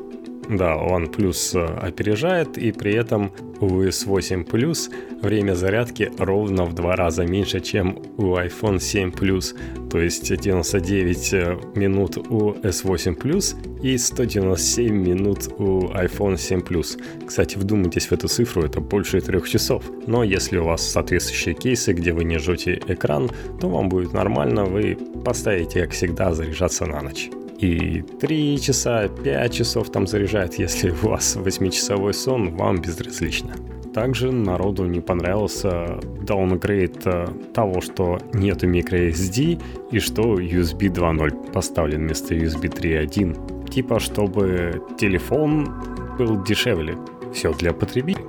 [0.49, 3.31] да, OnePlus э, опережает, и при этом
[3.61, 9.55] у S8 Plus время зарядки ровно в два раза меньше, чем у iPhone 7 Plus,
[9.89, 16.99] то есть 99 э, минут у S8 Plus и 197 минут у iPhone 7 Plus.
[17.25, 19.83] Кстати, вдумайтесь в эту цифру, это больше трех часов.
[20.07, 23.29] Но если у вас соответствующие кейсы, где вы не жжете экран,
[23.61, 27.29] то вам будет нормально, вы поставите, как всегда, заряжаться на ночь
[27.59, 33.53] и 3 часа, 5 часов там заряжает, если у вас 8-часовой сон, вам безразлично.
[33.93, 42.05] Также народу не понравился даунгрейд э, того, что нету microSD и что USB 2.0 поставлен
[42.05, 43.69] вместо USB 3.1.
[43.69, 45.73] Типа, чтобы телефон
[46.17, 46.97] был дешевле.
[47.33, 48.25] Все для потребителей.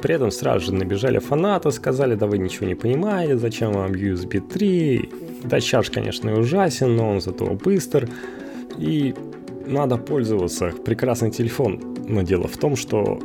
[0.00, 4.40] При этом сразу же набежали фанаты, сказали, да вы ничего не понимаете, зачем вам USB
[4.40, 5.10] 3.
[5.44, 8.08] Да, чаш, конечно, ужасен, но он зато быстр
[8.78, 9.14] и
[9.66, 10.72] надо пользоваться.
[10.84, 11.80] Прекрасный телефон.
[12.08, 13.18] Но дело в том, что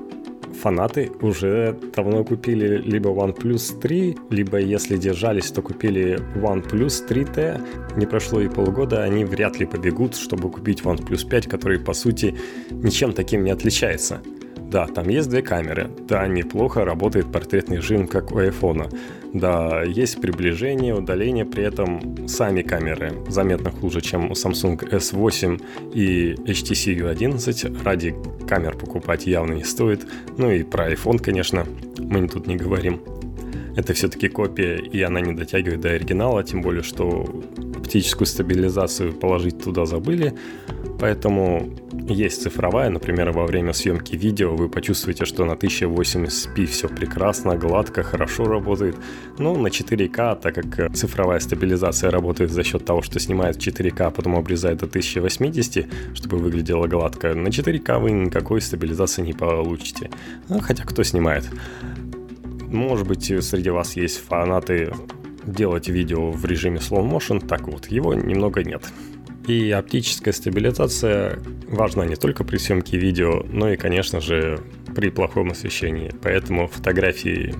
[0.61, 7.97] фанаты уже давно купили либо OnePlus 3, либо если держались, то купили OnePlus 3T.
[7.97, 12.35] Не прошло и полгода, они вряд ли побегут, чтобы купить OnePlus 5, который по сути
[12.71, 14.21] ничем таким не отличается.
[14.71, 15.89] Да, там есть две камеры.
[16.07, 18.89] Да, неплохо работает портретный режим, как у iPhone.
[19.33, 25.61] Да, есть приближение, удаление, при этом сами камеры заметно хуже, чем у Samsung S8
[25.93, 27.83] и HTC U11.
[27.83, 28.13] Ради
[28.47, 30.05] камер покупать явно не стоит.
[30.37, 31.65] Ну и про iPhone, конечно,
[31.97, 33.01] мы тут не говорим.
[33.77, 37.25] это все-таки копия, и она не дотягивает до оригинала, тем более, что
[37.75, 40.33] оптическую стабилизацию положить туда забыли,
[41.01, 41.67] поэтому
[42.09, 48.03] есть цифровая, например, во время съемки видео вы почувствуете, что на 1080p все прекрасно, гладко,
[48.03, 48.95] хорошо работает,
[49.39, 54.11] но на 4К, так как цифровая стабилизация работает за счет того, что снимает 4К, а
[54.11, 60.11] потом обрезает до 1080, чтобы выглядело гладко, на 4К вы никакой стабилизации не получите.
[60.49, 61.49] Ну, хотя кто снимает?
[62.69, 64.93] Может быть, среди вас есть фанаты
[65.47, 68.83] делать видео в режиме slow motion, так вот, его немного нет.
[69.47, 74.59] И оптическая стабилизация важна не только при съемке видео, но и, конечно же,
[74.95, 76.13] при плохом освещении.
[76.21, 77.55] Поэтому фотографии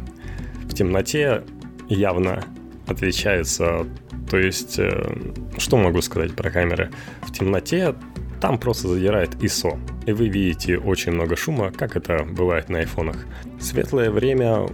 [0.70, 1.44] в темноте
[1.89, 2.44] явно
[2.88, 3.88] отличаются.
[4.30, 6.91] То есть, э, что могу сказать про камеры?
[7.22, 7.96] В темноте
[8.39, 13.26] там просто задирает ISO, и вы видите очень много шума, как это бывает на айфонах.
[13.60, 14.67] Светлое время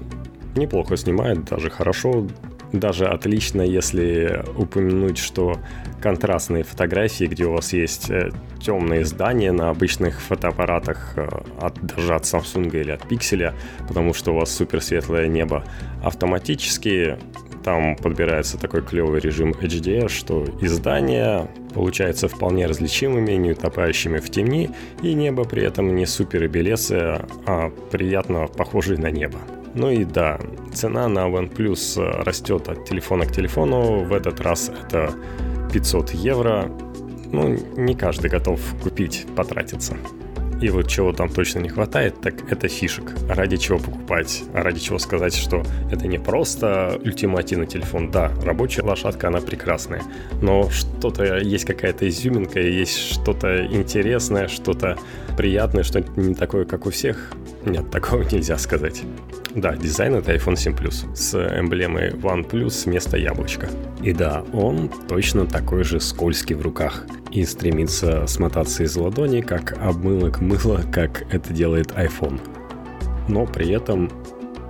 [0.56, 2.28] неплохо снимает, даже хорошо,
[2.73, 5.58] даже отлично, если упомянуть, что
[6.01, 11.27] контрастные фотографии, где у вас есть э, темные здания на обычных фотоаппаратах э,
[11.60, 13.53] от, даже от Samsung или от Pixel,
[13.88, 15.63] потому что у вас супер светлое небо,
[16.03, 17.17] автоматически
[17.63, 24.30] там подбирается такой клевый режим HDR, что и здания получаются вполне различимыми, не утопающими в
[24.30, 24.69] темни,
[25.01, 29.39] и небо при этом не супер белесое, а приятно похожее на небо.
[29.78, 30.40] Ну и да,
[30.74, 34.04] цена на OnePlus э, растет от телефона к телефону.
[34.04, 35.13] В этот раз это
[35.72, 36.72] 500 евро.
[37.32, 39.96] Ну, не каждый готов купить, потратиться.
[40.60, 43.13] И вот чего там точно не хватает, так это фишек.
[43.30, 45.62] Ради чего покупать, ради чего сказать, что
[45.92, 48.10] это не просто ультимативный телефон.
[48.10, 50.02] Да, рабочая лошадка, она прекрасная.
[50.42, 54.98] Но что-то, есть какая-то изюминка, есть что-то интересное, что-то
[55.38, 57.32] приятное, что-то не такое, как у всех.
[57.63, 59.04] Нет, такого нельзя сказать.
[59.58, 63.67] Да, дизайн это iPhone 7 Plus с эмблемой OnePlus вместо яблочка.
[64.04, 69.76] И да, он точно такой же скользкий в руках и стремится смотаться из ладони, как
[69.82, 72.39] обмылок мыла, как это делает iPhone.
[73.28, 74.12] Но при этом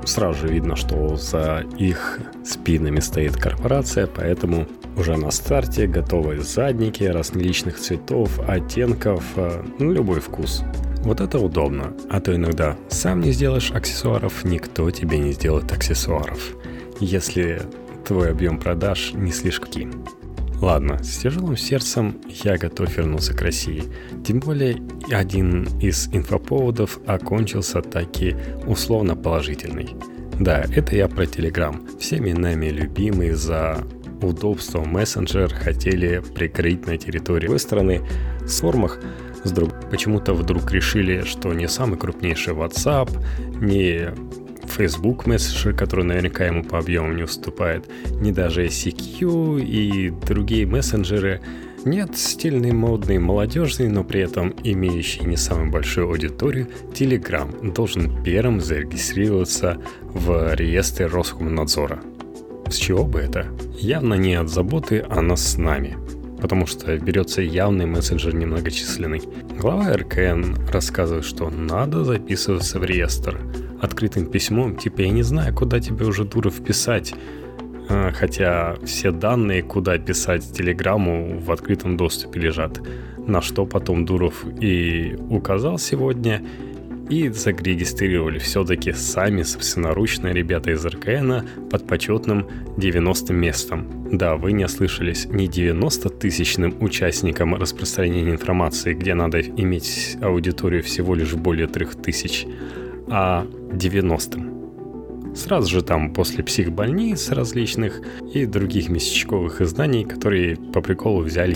[0.05, 7.03] сразу же видно, что за их спинами стоит корпорация, поэтому уже на старте готовы задники
[7.03, 10.63] различных цветов, оттенков, э, ну, любой вкус.
[11.03, 16.55] Вот это удобно, а то иногда сам не сделаешь аксессуаров, никто тебе не сделает аксессуаров,
[16.99, 17.61] если
[18.05, 20.05] твой объем продаж не слишком.
[20.61, 23.83] Ладно, с тяжелым сердцем я готов вернуться к России.
[24.25, 24.81] Тем более
[25.11, 29.95] один из инфоповодов окончился таки условно положительный.
[30.39, 31.99] Да, это я про Telegram.
[31.99, 33.83] Всеми нами любимый за
[34.21, 38.01] удобство мессенджер хотели прикрыть на территории своей страны
[38.41, 38.99] в формах
[39.47, 43.09] вдруг почему-то вдруг решили, что не самый крупнейший WhatsApp,
[43.61, 44.13] не
[44.67, 47.85] Facebook Messenger, который наверняка ему по объему не уступает,
[48.21, 51.41] не даже CQ и другие мессенджеры.
[51.85, 58.59] Нет, стильный, модный, молодежный, но при этом имеющий не самую большую аудиторию, Telegram должен первым
[58.59, 62.01] зарегистрироваться в реестре Роскомнадзора.
[62.67, 63.47] С чего бы это?
[63.77, 65.97] Явно не от заботы о нас с нами–
[66.41, 69.21] потому что берется явный мессенджер немногочисленный.
[69.59, 73.39] Глава РКН рассказывает, что надо записываться в реестр.
[73.81, 77.13] Открытым письмом, типа я не знаю, куда тебе уже дура вписать.
[77.89, 82.79] А, хотя все данные, куда писать телеграмму, в открытом доступе лежат.
[83.17, 86.41] На что потом Дуров и указал сегодня,
[87.09, 94.07] и зарегистрировали все-таки сами собственноручно ребята из РКН под почетным 90 местом.
[94.11, 101.33] Да, вы не ослышались, не 90-тысячным участникам распространения информации, где надо иметь аудиторию всего лишь
[101.33, 102.47] более 3000,
[103.09, 105.35] а 90-м.
[105.35, 108.01] Сразу же там после психбольниц различных
[108.33, 111.55] и других местечковых изданий, которые по приколу взяли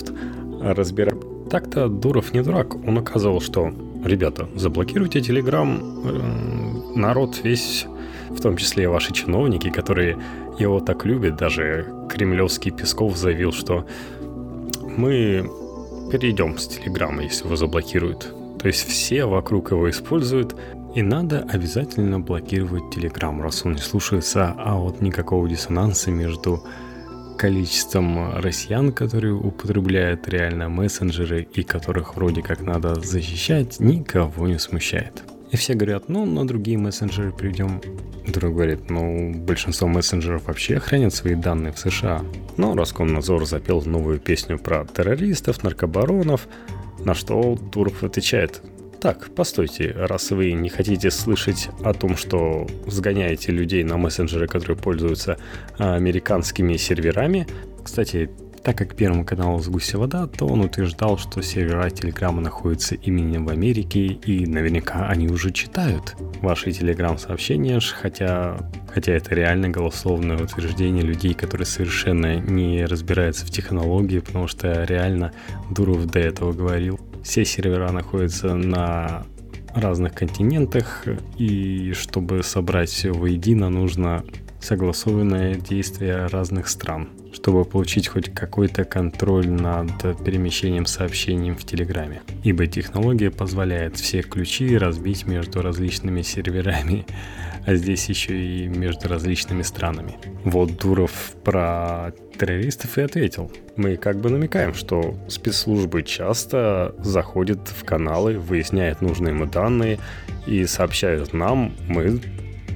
[0.62, 1.16] разбирать.
[1.50, 7.86] Так-то Дуров не дурак, он указывал, что ребята, заблокируйте Телеграм, э, народ весь,
[8.30, 10.18] в том числе и ваши чиновники, которые
[10.60, 13.86] его так любят, даже кремлевский Песков заявил, что
[14.98, 15.50] мы
[16.12, 18.34] перейдем с Телеграма, если его заблокируют.
[18.60, 20.56] То есть все вокруг его используют,
[20.94, 26.64] и надо обязательно блокировать Телеграм, раз он не слушается, а вот никакого диссонанса между
[27.42, 35.24] количеством россиян, которые употребляют реально мессенджеры и которых вроде как надо защищать, никого не смущает.
[35.50, 37.82] И все говорят, ну, на другие мессенджеры придем.
[38.28, 42.22] Друг говорит, ну, большинство мессенджеров вообще хранят свои данные в США.
[42.58, 46.48] Но Роскомнадзор запел новую песню про террористов, наркобаронов,
[47.00, 48.62] на что Туров отвечает,
[49.02, 54.78] так, постойте, раз вы не хотите слышать о том, что сгоняете людей на мессенджеры, которые
[54.78, 55.38] пользуются
[55.80, 57.48] а, американскими серверами.
[57.84, 58.30] Кстати,
[58.62, 63.50] так как Первому каналу с вода, то он утверждал, что сервера Телеграма находятся именно в
[63.50, 71.34] Америке, и наверняка они уже читают ваши Телеграм-сообщения, хотя, хотя это реально голословное утверждение людей,
[71.34, 75.32] которые совершенно не разбираются в технологии, потому что реально
[75.72, 77.00] Дуров до этого говорил.
[77.24, 79.26] Все сервера находятся на
[79.74, 81.06] разных континентах,
[81.38, 84.24] и чтобы собрать все воедино, нужно
[84.60, 92.22] согласованное действие разных стран, чтобы получить хоть какой-то контроль над перемещением сообщений в Телеграме.
[92.44, 97.06] Ибо технология позволяет все ключи разбить между различными серверами,
[97.66, 100.18] а здесь еще и между различными странами.
[100.44, 103.52] Вот Дуров про террористов и ответил.
[103.76, 110.00] Мы как бы намекаем, что спецслужбы часто заходят в каналы, выясняют нужные ему данные
[110.48, 112.20] и сообщают нам, мы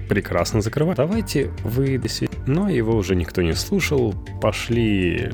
[0.07, 0.97] прекрасно закрывать.
[0.97, 1.99] Давайте вы...
[2.45, 4.13] Но его уже никто не слушал.
[4.39, 5.32] Пошли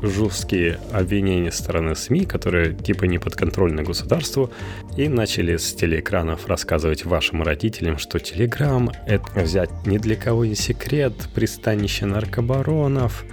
[0.00, 4.50] жесткие обвинения стороны СМИ, которые типа не подконтрольны государству,
[4.96, 10.54] и начали с телеэкранов рассказывать вашим родителям, что Телеграм— это взять ни для кого не
[10.54, 13.24] секрет, пристанище наркобаронов,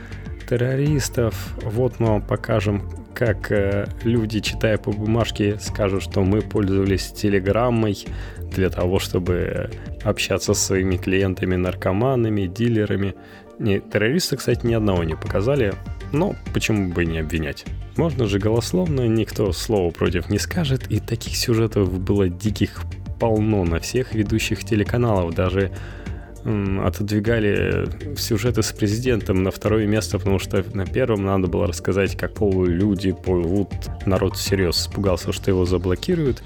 [0.50, 1.56] террористов.
[1.64, 8.06] Вот мы вам покажем, как э, люди, читая по бумажке, скажут, что мы пользовались телеграммой
[8.56, 9.70] для того, чтобы
[10.04, 13.14] общаться с своими клиентами, наркоманами, дилерами.
[13.60, 15.74] Не, террористы, кстати, ни одного не показали,
[16.12, 17.66] но почему бы не обвинять?
[17.96, 22.82] Можно же голословно, никто слова против не скажет, и таких сюжетов было диких
[23.20, 25.72] полно на всех ведущих телеканалов, даже
[26.46, 32.34] отодвигали сюжеты с президентом на второе место, потому что на первом надо было рассказать, как
[32.34, 33.70] полулюди плывут.
[34.06, 36.42] Народ всерьез испугался, что его заблокируют.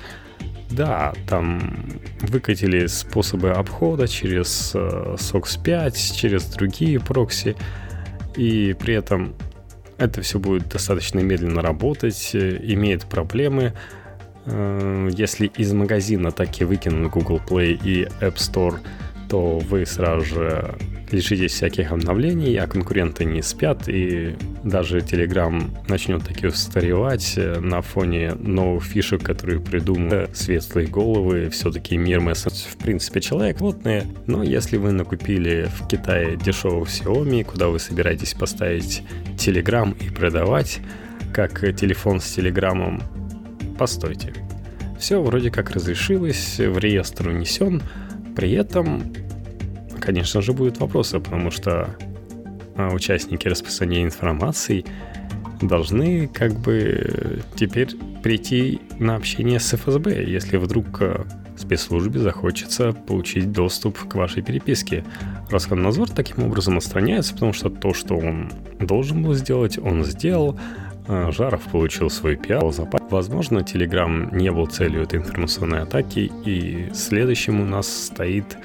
[0.71, 1.85] Да, там
[2.21, 7.55] выкатили способы обхода через э, SOX 5, через другие прокси,
[8.35, 9.35] и при этом
[9.99, 13.73] это все будет достаточно медленно работать, э, имеет проблемы.
[14.47, 18.79] Э, если из магазина так и выкинут Google Play и App Store–
[19.33, 20.75] то вы сразу же
[21.09, 27.81] лишитесь всяких обновлений, а конкуренты не спят, и даже Telegram начнет таки устаревать э, на
[27.81, 34.43] фоне новых фишек, которые придумали светлые головы, все-таки мир месседж в принципе человек плотный, но
[34.43, 39.01] если вы накупили в Китае дешевого Xiaomi, куда вы собираетесь поставить
[39.35, 40.79] Telegram и продавать,
[41.33, 43.01] как телефон с телеграммом,
[43.79, 44.31] постойте.
[44.99, 47.81] Все вроде как разрешилось, в реестр унесен,
[48.35, 49.13] при этом
[50.03, 51.95] конечно же, будут вопросы, потому что
[52.75, 54.85] а, участники распространения информации
[55.61, 61.25] должны как бы теперь прийти на общение с ФСБ, если вдруг а,
[61.55, 65.05] спецслужбе захочется получить доступ к вашей переписке.
[65.49, 70.59] Роскомнадзор таким образом отстраняется, потому что то, что он должен был сделать, он сделал.
[71.07, 72.63] А, Жаров получил свой пиар.
[73.09, 78.57] Возможно, Telegram не был целью этой информационной атаки, и следующим у нас стоит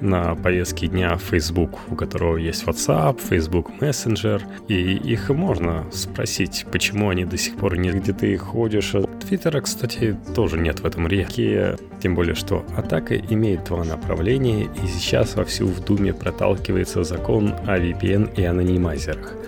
[0.00, 7.10] на повестке дня Facebook, у которого есть WhatsApp, Facebook Messenger, и их можно спросить, почему
[7.10, 8.94] они до сих пор нет, где ты ходишь.
[9.20, 14.86] Твиттера, кстати, тоже нет в этом реке, тем более, что атака имеет два направления, и
[14.86, 19.39] сейчас вовсю в Думе проталкивается закон о VPN и анонимайзерах.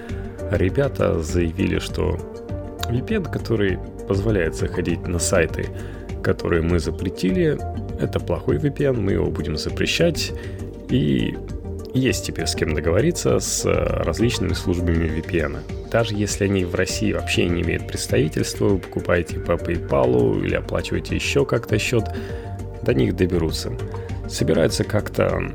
[0.52, 2.18] Ребята заявили, что
[2.90, 5.66] VPN, который позволяет заходить на сайты,
[6.22, 7.58] которые мы запретили,
[7.98, 10.32] это плохой VPN, мы его будем запрещать.
[10.90, 11.34] И
[11.94, 15.58] есть теперь с кем договориться с различными службами VPN.
[15.90, 21.14] Даже если они в России вообще не имеют представительства, вы покупаете по PayPal или оплачиваете
[21.14, 22.04] еще как-то счет,
[22.82, 23.72] до них доберутся.
[24.28, 25.52] Собираются как-то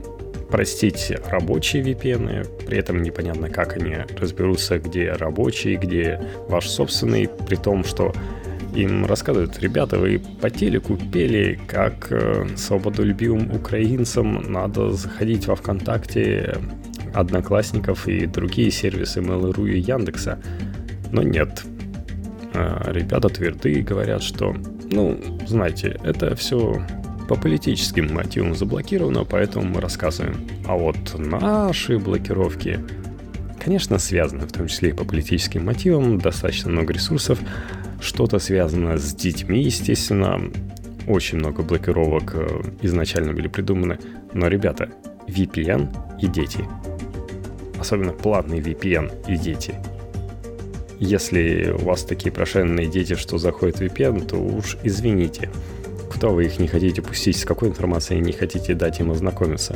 [0.49, 7.55] простить рабочие VPN, при этом непонятно, как они разберутся, где рабочий, где ваш собственный, при
[7.55, 8.13] том, что
[8.73, 16.57] им рассказывают, ребята, вы по телеку пели, как э, свободолюбивым украинцам надо заходить во ВКонтакте,
[17.13, 20.39] Одноклассников и другие сервисы Mail.ru и Яндекса.
[21.11, 21.63] Но нет.
[22.53, 24.55] Э, ребята твердые говорят, что,
[24.91, 26.79] ну, знаете, это все
[27.27, 30.47] по политическим мотивам заблокировано, поэтому мы рассказываем.
[30.65, 32.79] А вот наши блокировки,
[33.59, 37.39] конечно, связаны в том числе и по политическим мотивам, достаточно много ресурсов,
[37.99, 40.41] что-то связано с детьми, естественно.
[41.07, 43.97] Очень много блокировок э, изначально были придуманы.
[44.33, 44.89] Но, ребята,
[45.27, 45.89] VPN
[46.21, 46.65] и дети.
[47.79, 49.75] Особенно платный VPN и дети.
[50.99, 55.49] Если у вас такие прошенные дети, что заходят в VPN, то уж извините.
[56.17, 59.75] Кто вы их не хотите пустить, с какой информацией не хотите дать им ознакомиться.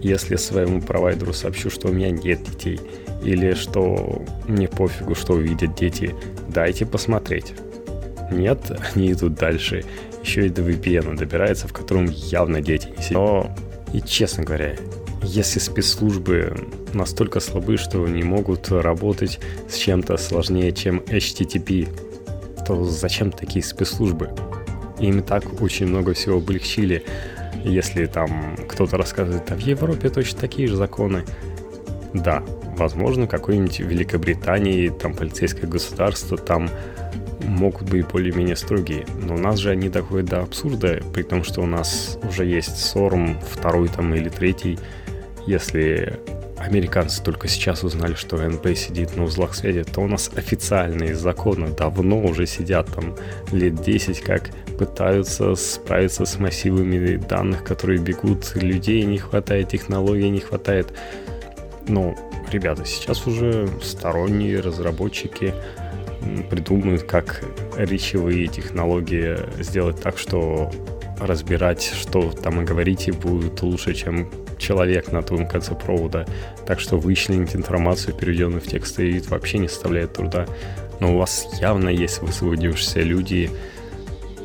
[0.00, 2.80] Если своему провайдеру сообщу, что у меня нет детей,
[3.24, 6.14] или что мне пофигу, что увидят дети,
[6.48, 7.54] дайте посмотреть.
[8.30, 9.84] Нет, они идут дальше.
[10.22, 13.12] Еще и до VPN добирается, в котором явно дети не сидят.
[13.12, 13.56] Но,
[13.92, 14.76] и честно говоря,
[15.24, 16.54] если спецслужбы
[16.94, 21.88] настолько слабы, что не могут работать с чем-то сложнее, чем HTTP,
[22.64, 24.30] то зачем такие спецслужбы?
[25.00, 27.04] Им так очень много всего облегчили.
[27.64, 31.24] Если там кто-то рассказывает, а в Европе точно такие же законы.
[32.14, 32.42] Да,
[32.76, 36.68] возможно, какой-нибудь Великобритании, там полицейское государство, там
[37.44, 39.04] могут быть более-менее строгие.
[39.22, 42.76] Но у нас же они доходят до абсурда, при том, что у нас уже есть
[42.78, 44.78] СОРМ, второй там или третий.
[45.46, 46.20] Если
[46.60, 51.68] американцы только сейчас узнали, что НП сидит на узлах связи, то у нас официальные законы
[51.68, 53.16] давно уже сидят там
[53.50, 60.40] лет 10, как пытаются справиться с массивами данных, которые бегут, людей не хватает, технологий не
[60.40, 60.92] хватает.
[61.88, 62.14] Но,
[62.52, 65.54] ребята, сейчас уже сторонние разработчики
[66.50, 67.42] придумают, как
[67.76, 70.70] речевые технологии сделать так, что
[71.18, 74.30] разбирать, что там и говорите, будет лучше, чем
[74.70, 76.26] человек на том конце провода.
[76.64, 80.46] Так что вычленить информацию, переведенную в текстовый вид, вообще не составляет труда.
[81.00, 83.50] Но у вас явно есть высвободившиеся люди,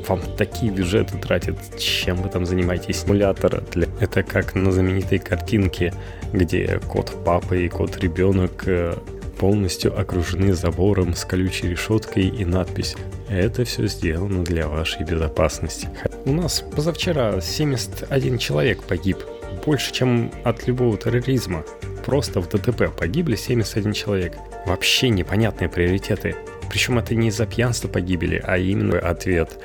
[0.07, 3.01] вам такие бюджеты тратят, чем вы там занимаетесь?
[3.01, 3.87] Симулятор для...
[3.99, 5.93] Это как на знаменитой картинке,
[6.31, 8.95] где кот папа и кот ребенок э,
[9.39, 12.95] полностью окружены забором с колючей решеткой и надпись
[13.29, 15.89] «Это все сделано для вашей безопасности».
[16.25, 19.17] У нас позавчера 71 человек погиб,
[19.65, 21.63] больше, чем от любого терроризма.
[22.05, 24.37] Просто в ДТП погибли 71 человек.
[24.65, 26.35] Вообще непонятные приоритеты.
[26.69, 29.59] Причем это не из-за пьянства погибели, а именно ответ.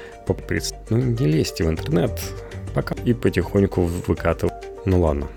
[0.90, 2.20] Ну не лезьте в интернет,
[2.74, 4.54] пока и потихоньку выкатывать.
[4.84, 5.28] Ну ладно.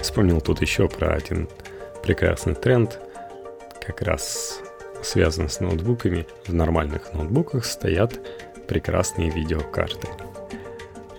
[0.00, 1.48] Вспомнил тут еще про один
[2.02, 3.00] прекрасный тренд–
[3.88, 4.60] как раз
[5.02, 6.26] связано с ноутбуками.
[6.46, 8.20] В нормальных ноутбуках стоят
[8.66, 10.08] прекрасные видеокарты.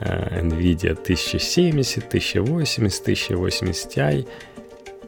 [0.01, 4.27] Э, NVIDIA 1070, 1080, 1080 Ti.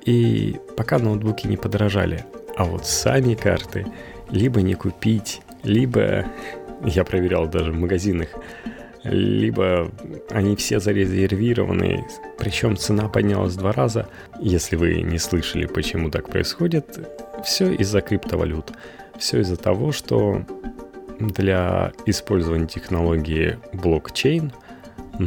[0.06, 2.26] И пока ноутбуки не подорожали,
[2.58, 3.86] а вот сами карты
[4.30, 6.26] либо не купить, либо,
[6.86, 8.30] я проверял даже в магазинах,
[9.04, 9.92] либо
[10.30, 12.06] они все зарезервированы,
[12.38, 14.10] причем цена поднялась два раза.
[14.40, 17.00] Если вы не слышали, почему так происходит,
[17.46, 18.74] все из-за криптовалют.
[19.18, 20.44] Все из-за того, что
[21.20, 24.52] для использования технологии блокчейн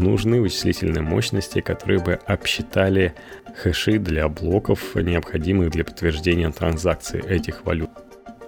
[0.00, 3.14] нужны вычислительные мощности, которые бы обсчитали
[3.62, 7.90] хэши для блоков, необходимых для подтверждения транзакций этих валют.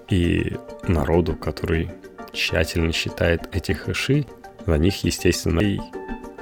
[0.08, 1.90] И народу, который
[2.32, 4.26] тщательно считает эти хэши,
[4.66, 5.78] на них, естественно, и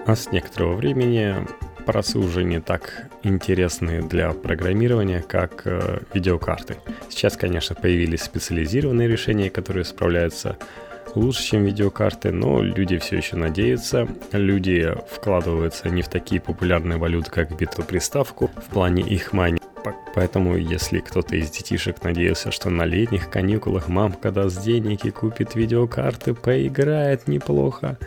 [0.07, 1.47] а с некоторого времени
[1.85, 6.77] Парасы уже не так интересны для программирования, как э, видеокарты.
[7.11, 10.57] Сейчас, конечно, появились специализированные решения, которые справляются
[11.17, 14.09] лучше, чем видеокарты, но люди все еще надеются.
[14.33, 19.59] Люди вкладываются не в такие популярные валюты, как биту-приставку в плане их мани.
[20.15, 25.55] Поэтому, если кто-то из детишек надеялся, что на летних каникулах мамка даст денег и купит
[25.55, 27.99] видеокарты, поиграет неплохо,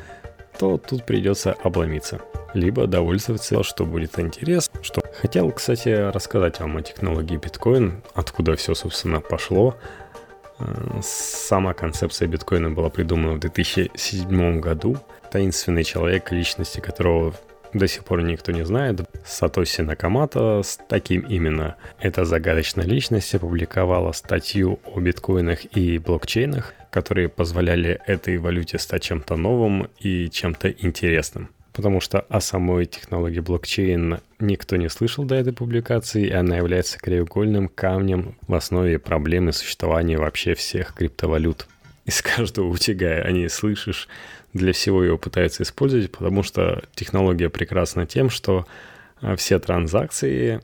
[0.57, 2.19] то тут придется обломиться.
[2.53, 4.79] Либо довольствоваться, что будет интересно.
[4.81, 5.01] Что...
[5.21, 9.75] Хотел, кстати, рассказать вам о технологии биткоин, откуда все, собственно, пошло.
[11.01, 14.97] Сама концепция биткоина была придумана в 2007 году.
[15.31, 17.33] Таинственный человек, личности которого
[17.73, 19.01] до сих пор никто не знает.
[19.25, 21.75] Сатоси Накамата с таким именно.
[21.99, 29.35] Эта загадочная личность опубликовала статью о биткоинах и блокчейнах, которые позволяли этой валюте стать чем-то
[29.35, 31.49] новым и чем-то интересным.
[31.77, 36.97] Потому что о самой технологии блокчейн никто не слышал до этой публикации, и она является
[36.97, 41.67] краеугольным камнем в основе проблемы существования вообще всех криптовалют.
[42.05, 44.09] Из каждого утяга они слышишь,
[44.53, 48.65] для всего его пытаются использовать, потому что технология прекрасна тем, что
[49.21, 50.61] а, все транзакции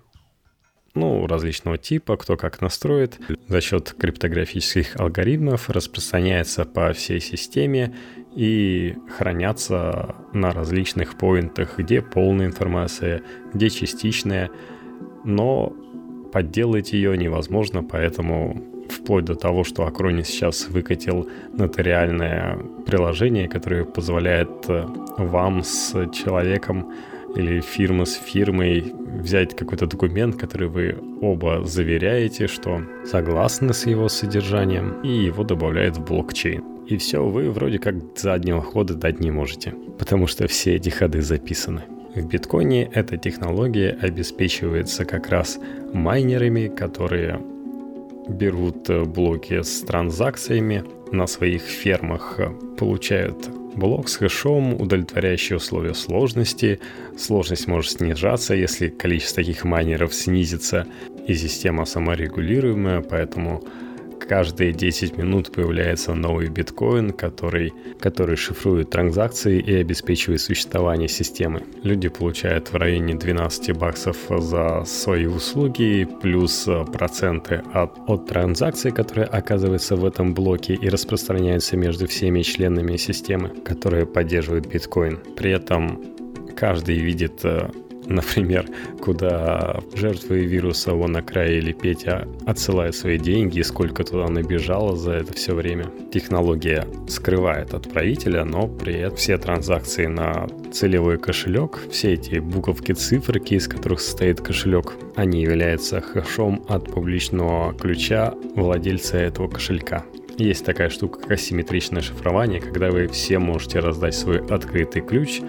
[0.96, 7.96] ну, различного типа, кто как настроит, за счет криптографических алгоритмов распространяется по всей системе
[8.36, 13.22] и хранятся на различных поинтах, где полная информация,
[13.54, 14.50] где частичная,
[15.24, 15.74] но
[16.32, 24.50] подделать ее невозможно, поэтому вплоть до того, что Acronis сейчас выкатил нотариальное приложение, которое позволяет
[24.68, 24.86] э,
[25.18, 26.92] вам с человеком
[27.36, 34.10] или фирма с фирмой взять какой-то документ, который вы оба заверяете, что согласны с его
[34.10, 36.73] содержанием, и его добавляют в блокчейн.
[36.88, 41.22] И все, вы вроде как заднего хода дать не можете, потому что все эти ходы
[41.22, 41.84] записаны.
[42.16, 45.60] В биткоине эта технология обеспечивается как раз
[45.94, 47.42] майнерами, которые
[48.30, 52.40] берут блоки с транзакциями на своих фермах,
[52.78, 56.80] получают блок с хэшом, удовлетворяющий условия сложности.
[57.18, 60.86] Сложность может снижаться, если количество таких майнеров снизится,
[61.28, 63.64] и система саморегулируемая, поэтому
[64.28, 71.64] каждые 10 минут появляется новый биткоин, который, который шифрует транзакции и обеспечивает существование системы.
[71.84, 79.26] Люди получают в районе 12 баксов за свои услуги, плюс проценты от, от транзакций, которые
[79.26, 85.20] оказываются в этом блоке и распространяются между всеми членами системы, которые поддерживают биткоин.
[85.36, 86.02] При этом
[86.56, 87.70] каждый видит э,
[88.08, 88.66] Например,
[89.02, 95.34] куда жертвы вируса Ванакрая или Петя отсылают свои деньги и сколько туда набежало за это
[95.34, 95.86] все время.
[96.12, 103.56] Технология скрывает отправителя, но при этом все транзакции на целевой кошелек, все эти буковки, циферки,
[103.56, 110.04] из которых состоит кошелек, они являются хэшом от публичного ключа владельца этого кошелька.
[110.38, 115.42] Есть такая штука, как асимметричное шифрование, когда вы все можете раздать свой открытый ключ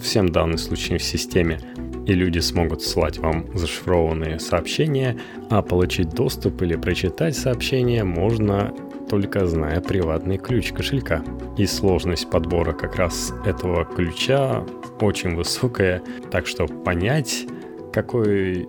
[0.00, 1.60] всем данный случай в системе,
[2.06, 5.18] и люди смогут слать вам зашифрованные сообщения,
[5.48, 8.74] а получить доступ или прочитать сообщение можно
[9.08, 11.24] только зная приватный ключ кошелька.
[11.58, 14.64] И сложность подбора как раз этого ключа
[15.00, 17.46] очень высокая, так что понять,
[17.92, 18.68] какой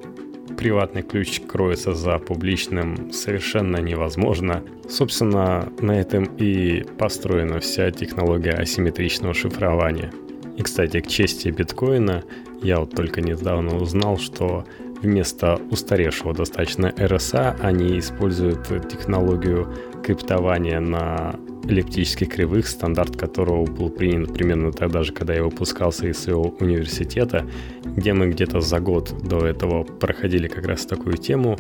[0.57, 4.63] приватный ключ кроется за публичным совершенно невозможно.
[4.89, 10.11] Собственно, на этом и построена вся технология асимметричного шифрования.
[10.57, 12.23] И, кстати, к чести биткоина,
[12.61, 14.65] я вот только недавно узнал, что
[15.01, 19.67] вместо устаревшего достаточно RSA они используют технологию
[20.03, 26.17] криптования на эллиптических кривых, стандарт которого был принят примерно тогда же, когда я выпускался из
[26.19, 27.45] своего университета,
[27.83, 31.57] где мы где-то за год до этого проходили как раз такую тему,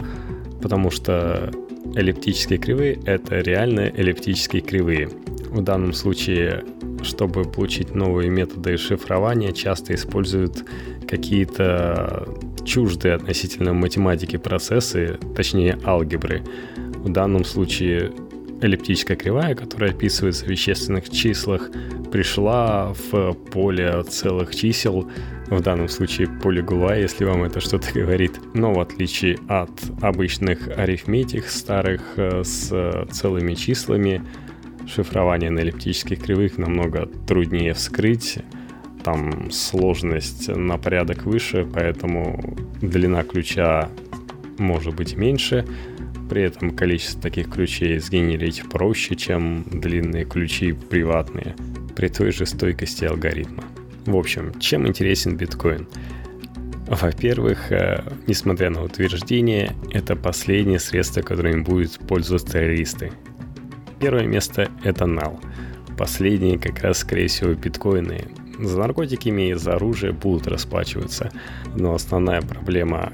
[0.61, 1.51] потому что
[1.95, 5.09] эллиптические кривые— это реальные эллиптические кривые.
[5.49, 6.63] В данном случае
[7.03, 10.63] чтобы получить новые методы шифрования, часто используют
[11.07, 12.27] какие-то
[12.65, 16.43] чуждые относительно математики процессы, точнее алгебры.
[16.77, 18.11] В данном случае
[18.61, 21.69] эллиптическая кривая, которая описывается в вещественных числах,
[22.11, 25.09] пришла в поле целых чисел,
[25.57, 28.39] в данном случае поле Гула, если вам это что-то говорит.
[28.53, 29.71] Но в отличие от
[30.01, 34.23] обычных арифметик старых э, с целыми числами,
[34.87, 38.39] шифрование на эллиптических кривых намного труднее вскрыть.
[39.03, 43.89] Там сложность на порядок выше, поэтому длина ключа
[44.57, 45.65] может быть меньше.
[46.29, 51.55] При этом количество таких ключей сгенерить проще, чем длинные ключи приватные
[51.95, 53.63] при той же стойкости алгоритма.
[54.05, 55.87] В общем, чем интересен биткоин?
[56.87, 63.11] Во-первых, э, несмотря на утверждение, это последнее средство, которым будут пользоваться террористы.
[63.99, 65.39] Первое место— это NAL.
[65.97, 68.27] Последние как раз, скорее всего, биткоины.
[68.59, 71.31] За наркотиками и за оружие будут расплачиваться.
[71.75, 73.13] Но основная проблема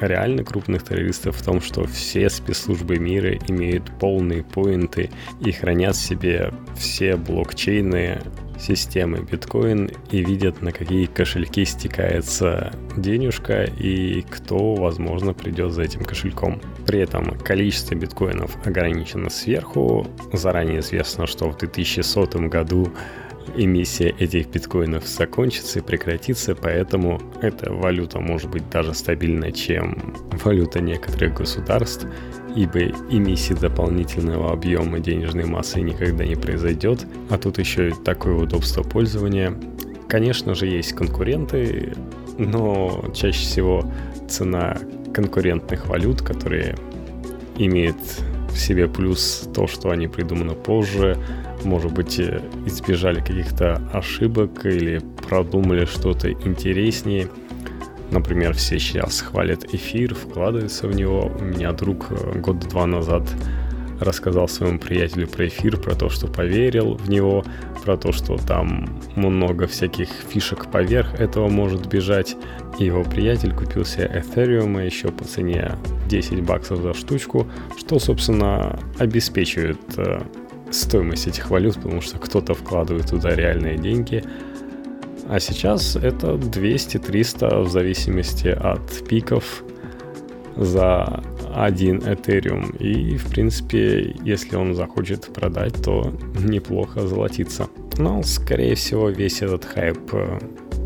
[0.00, 5.10] реально крупных террористов в том, что все спецслужбы мира имеют полные поинты
[5.40, 8.20] и хранят в себе все блокчейны
[8.58, 16.04] системы биткоин и видят, на какие кошельки стекается денежка и кто, возможно, придет за этим
[16.04, 16.60] кошельком.
[16.86, 20.06] При этом количество биткоинов ограничено сверху.
[20.32, 22.92] Заранее известно, что в 2100 году
[23.56, 30.80] эмиссия этих биткоинов закончится и прекратится, поэтому эта валюта может быть даже стабильной, чем валюта
[30.80, 32.06] некоторых государств,
[32.54, 32.80] ибо
[33.10, 39.54] эмиссии дополнительного объема денежной массы никогда не произойдет, а тут еще и такое удобство пользования.
[40.08, 41.94] Конечно же, есть конкуренты,
[42.38, 43.84] но чаще всего
[44.28, 44.78] цена
[45.12, 46.76] конкурентных валют, которые
[47.56, 47.96] имеют
[48.50, 51.16] в себе плюс то, что они придуманы позже,
[51.64, 57.28] может быть, избежали каких-то ошибок или продумали что-то интереснее.
[58.10, 61.32] Например, все сейчас хвалят эфир, вкладываются в него.
[61.38, 63.22] У меня друг э, год-два назад
[64.00, 67.44] рассказал своему приятелю про эфир, про то, что поверил в него,
[67.84, 72.36] про то, что там много всяких фишек поверх этого может бежать.
[72.78, 75.72] И его приятель купил себе Ethereum еще по цене
[76.08, 77.46] 10 баксов за штучку,
[77.78, 80.20] что, собственно, обеспечивает э,
[80.70, 84.24] стоимость этих валют, потому что кто-то вкладывает туда реальные деньги.
[85.28, 89.64] А сейчас это 200-300 в зависимости от пиков
[90.56, 91.22] за
[91.54, 92.76] один Ethereum.
[92.78, 97.68] И, в принципе, если он захочет продать, то неплохо золотиться.
[97.96, 100.38] Но, скорее всего, весь этот хайп э,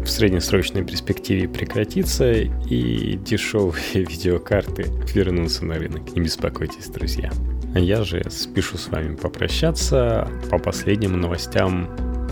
[0.05, 6.15] в среднесрочной перспективе прекратится и дешевые видеокарты вернутся на рынок.
[6.15, 7.31] Не беспокойтесь, друзья.
[7.75, 10.29] Я же спешу с вами попрощаться.
[10.51, 11.89] По последним новостям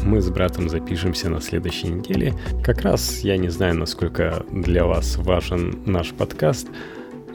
[0.06, 2.32] мы с братом запишемся на следующей неделе.
[2.62, 6.68] Как раз я не знаю, насколько для вас важен наш подкаст.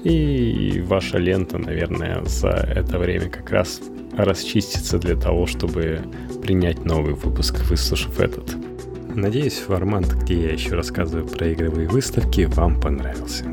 [0.03, 3.81] И ваша лента, наверное, за это время как раз
[4.17, 6.01] расчистится для того, чтобы
[6.41, 8.55] принять новый выпуск, выслушав этот.
[9.13, 13.45] Надеюсь, формат, где я еще рассказываю про игровые выставки, вам понравился.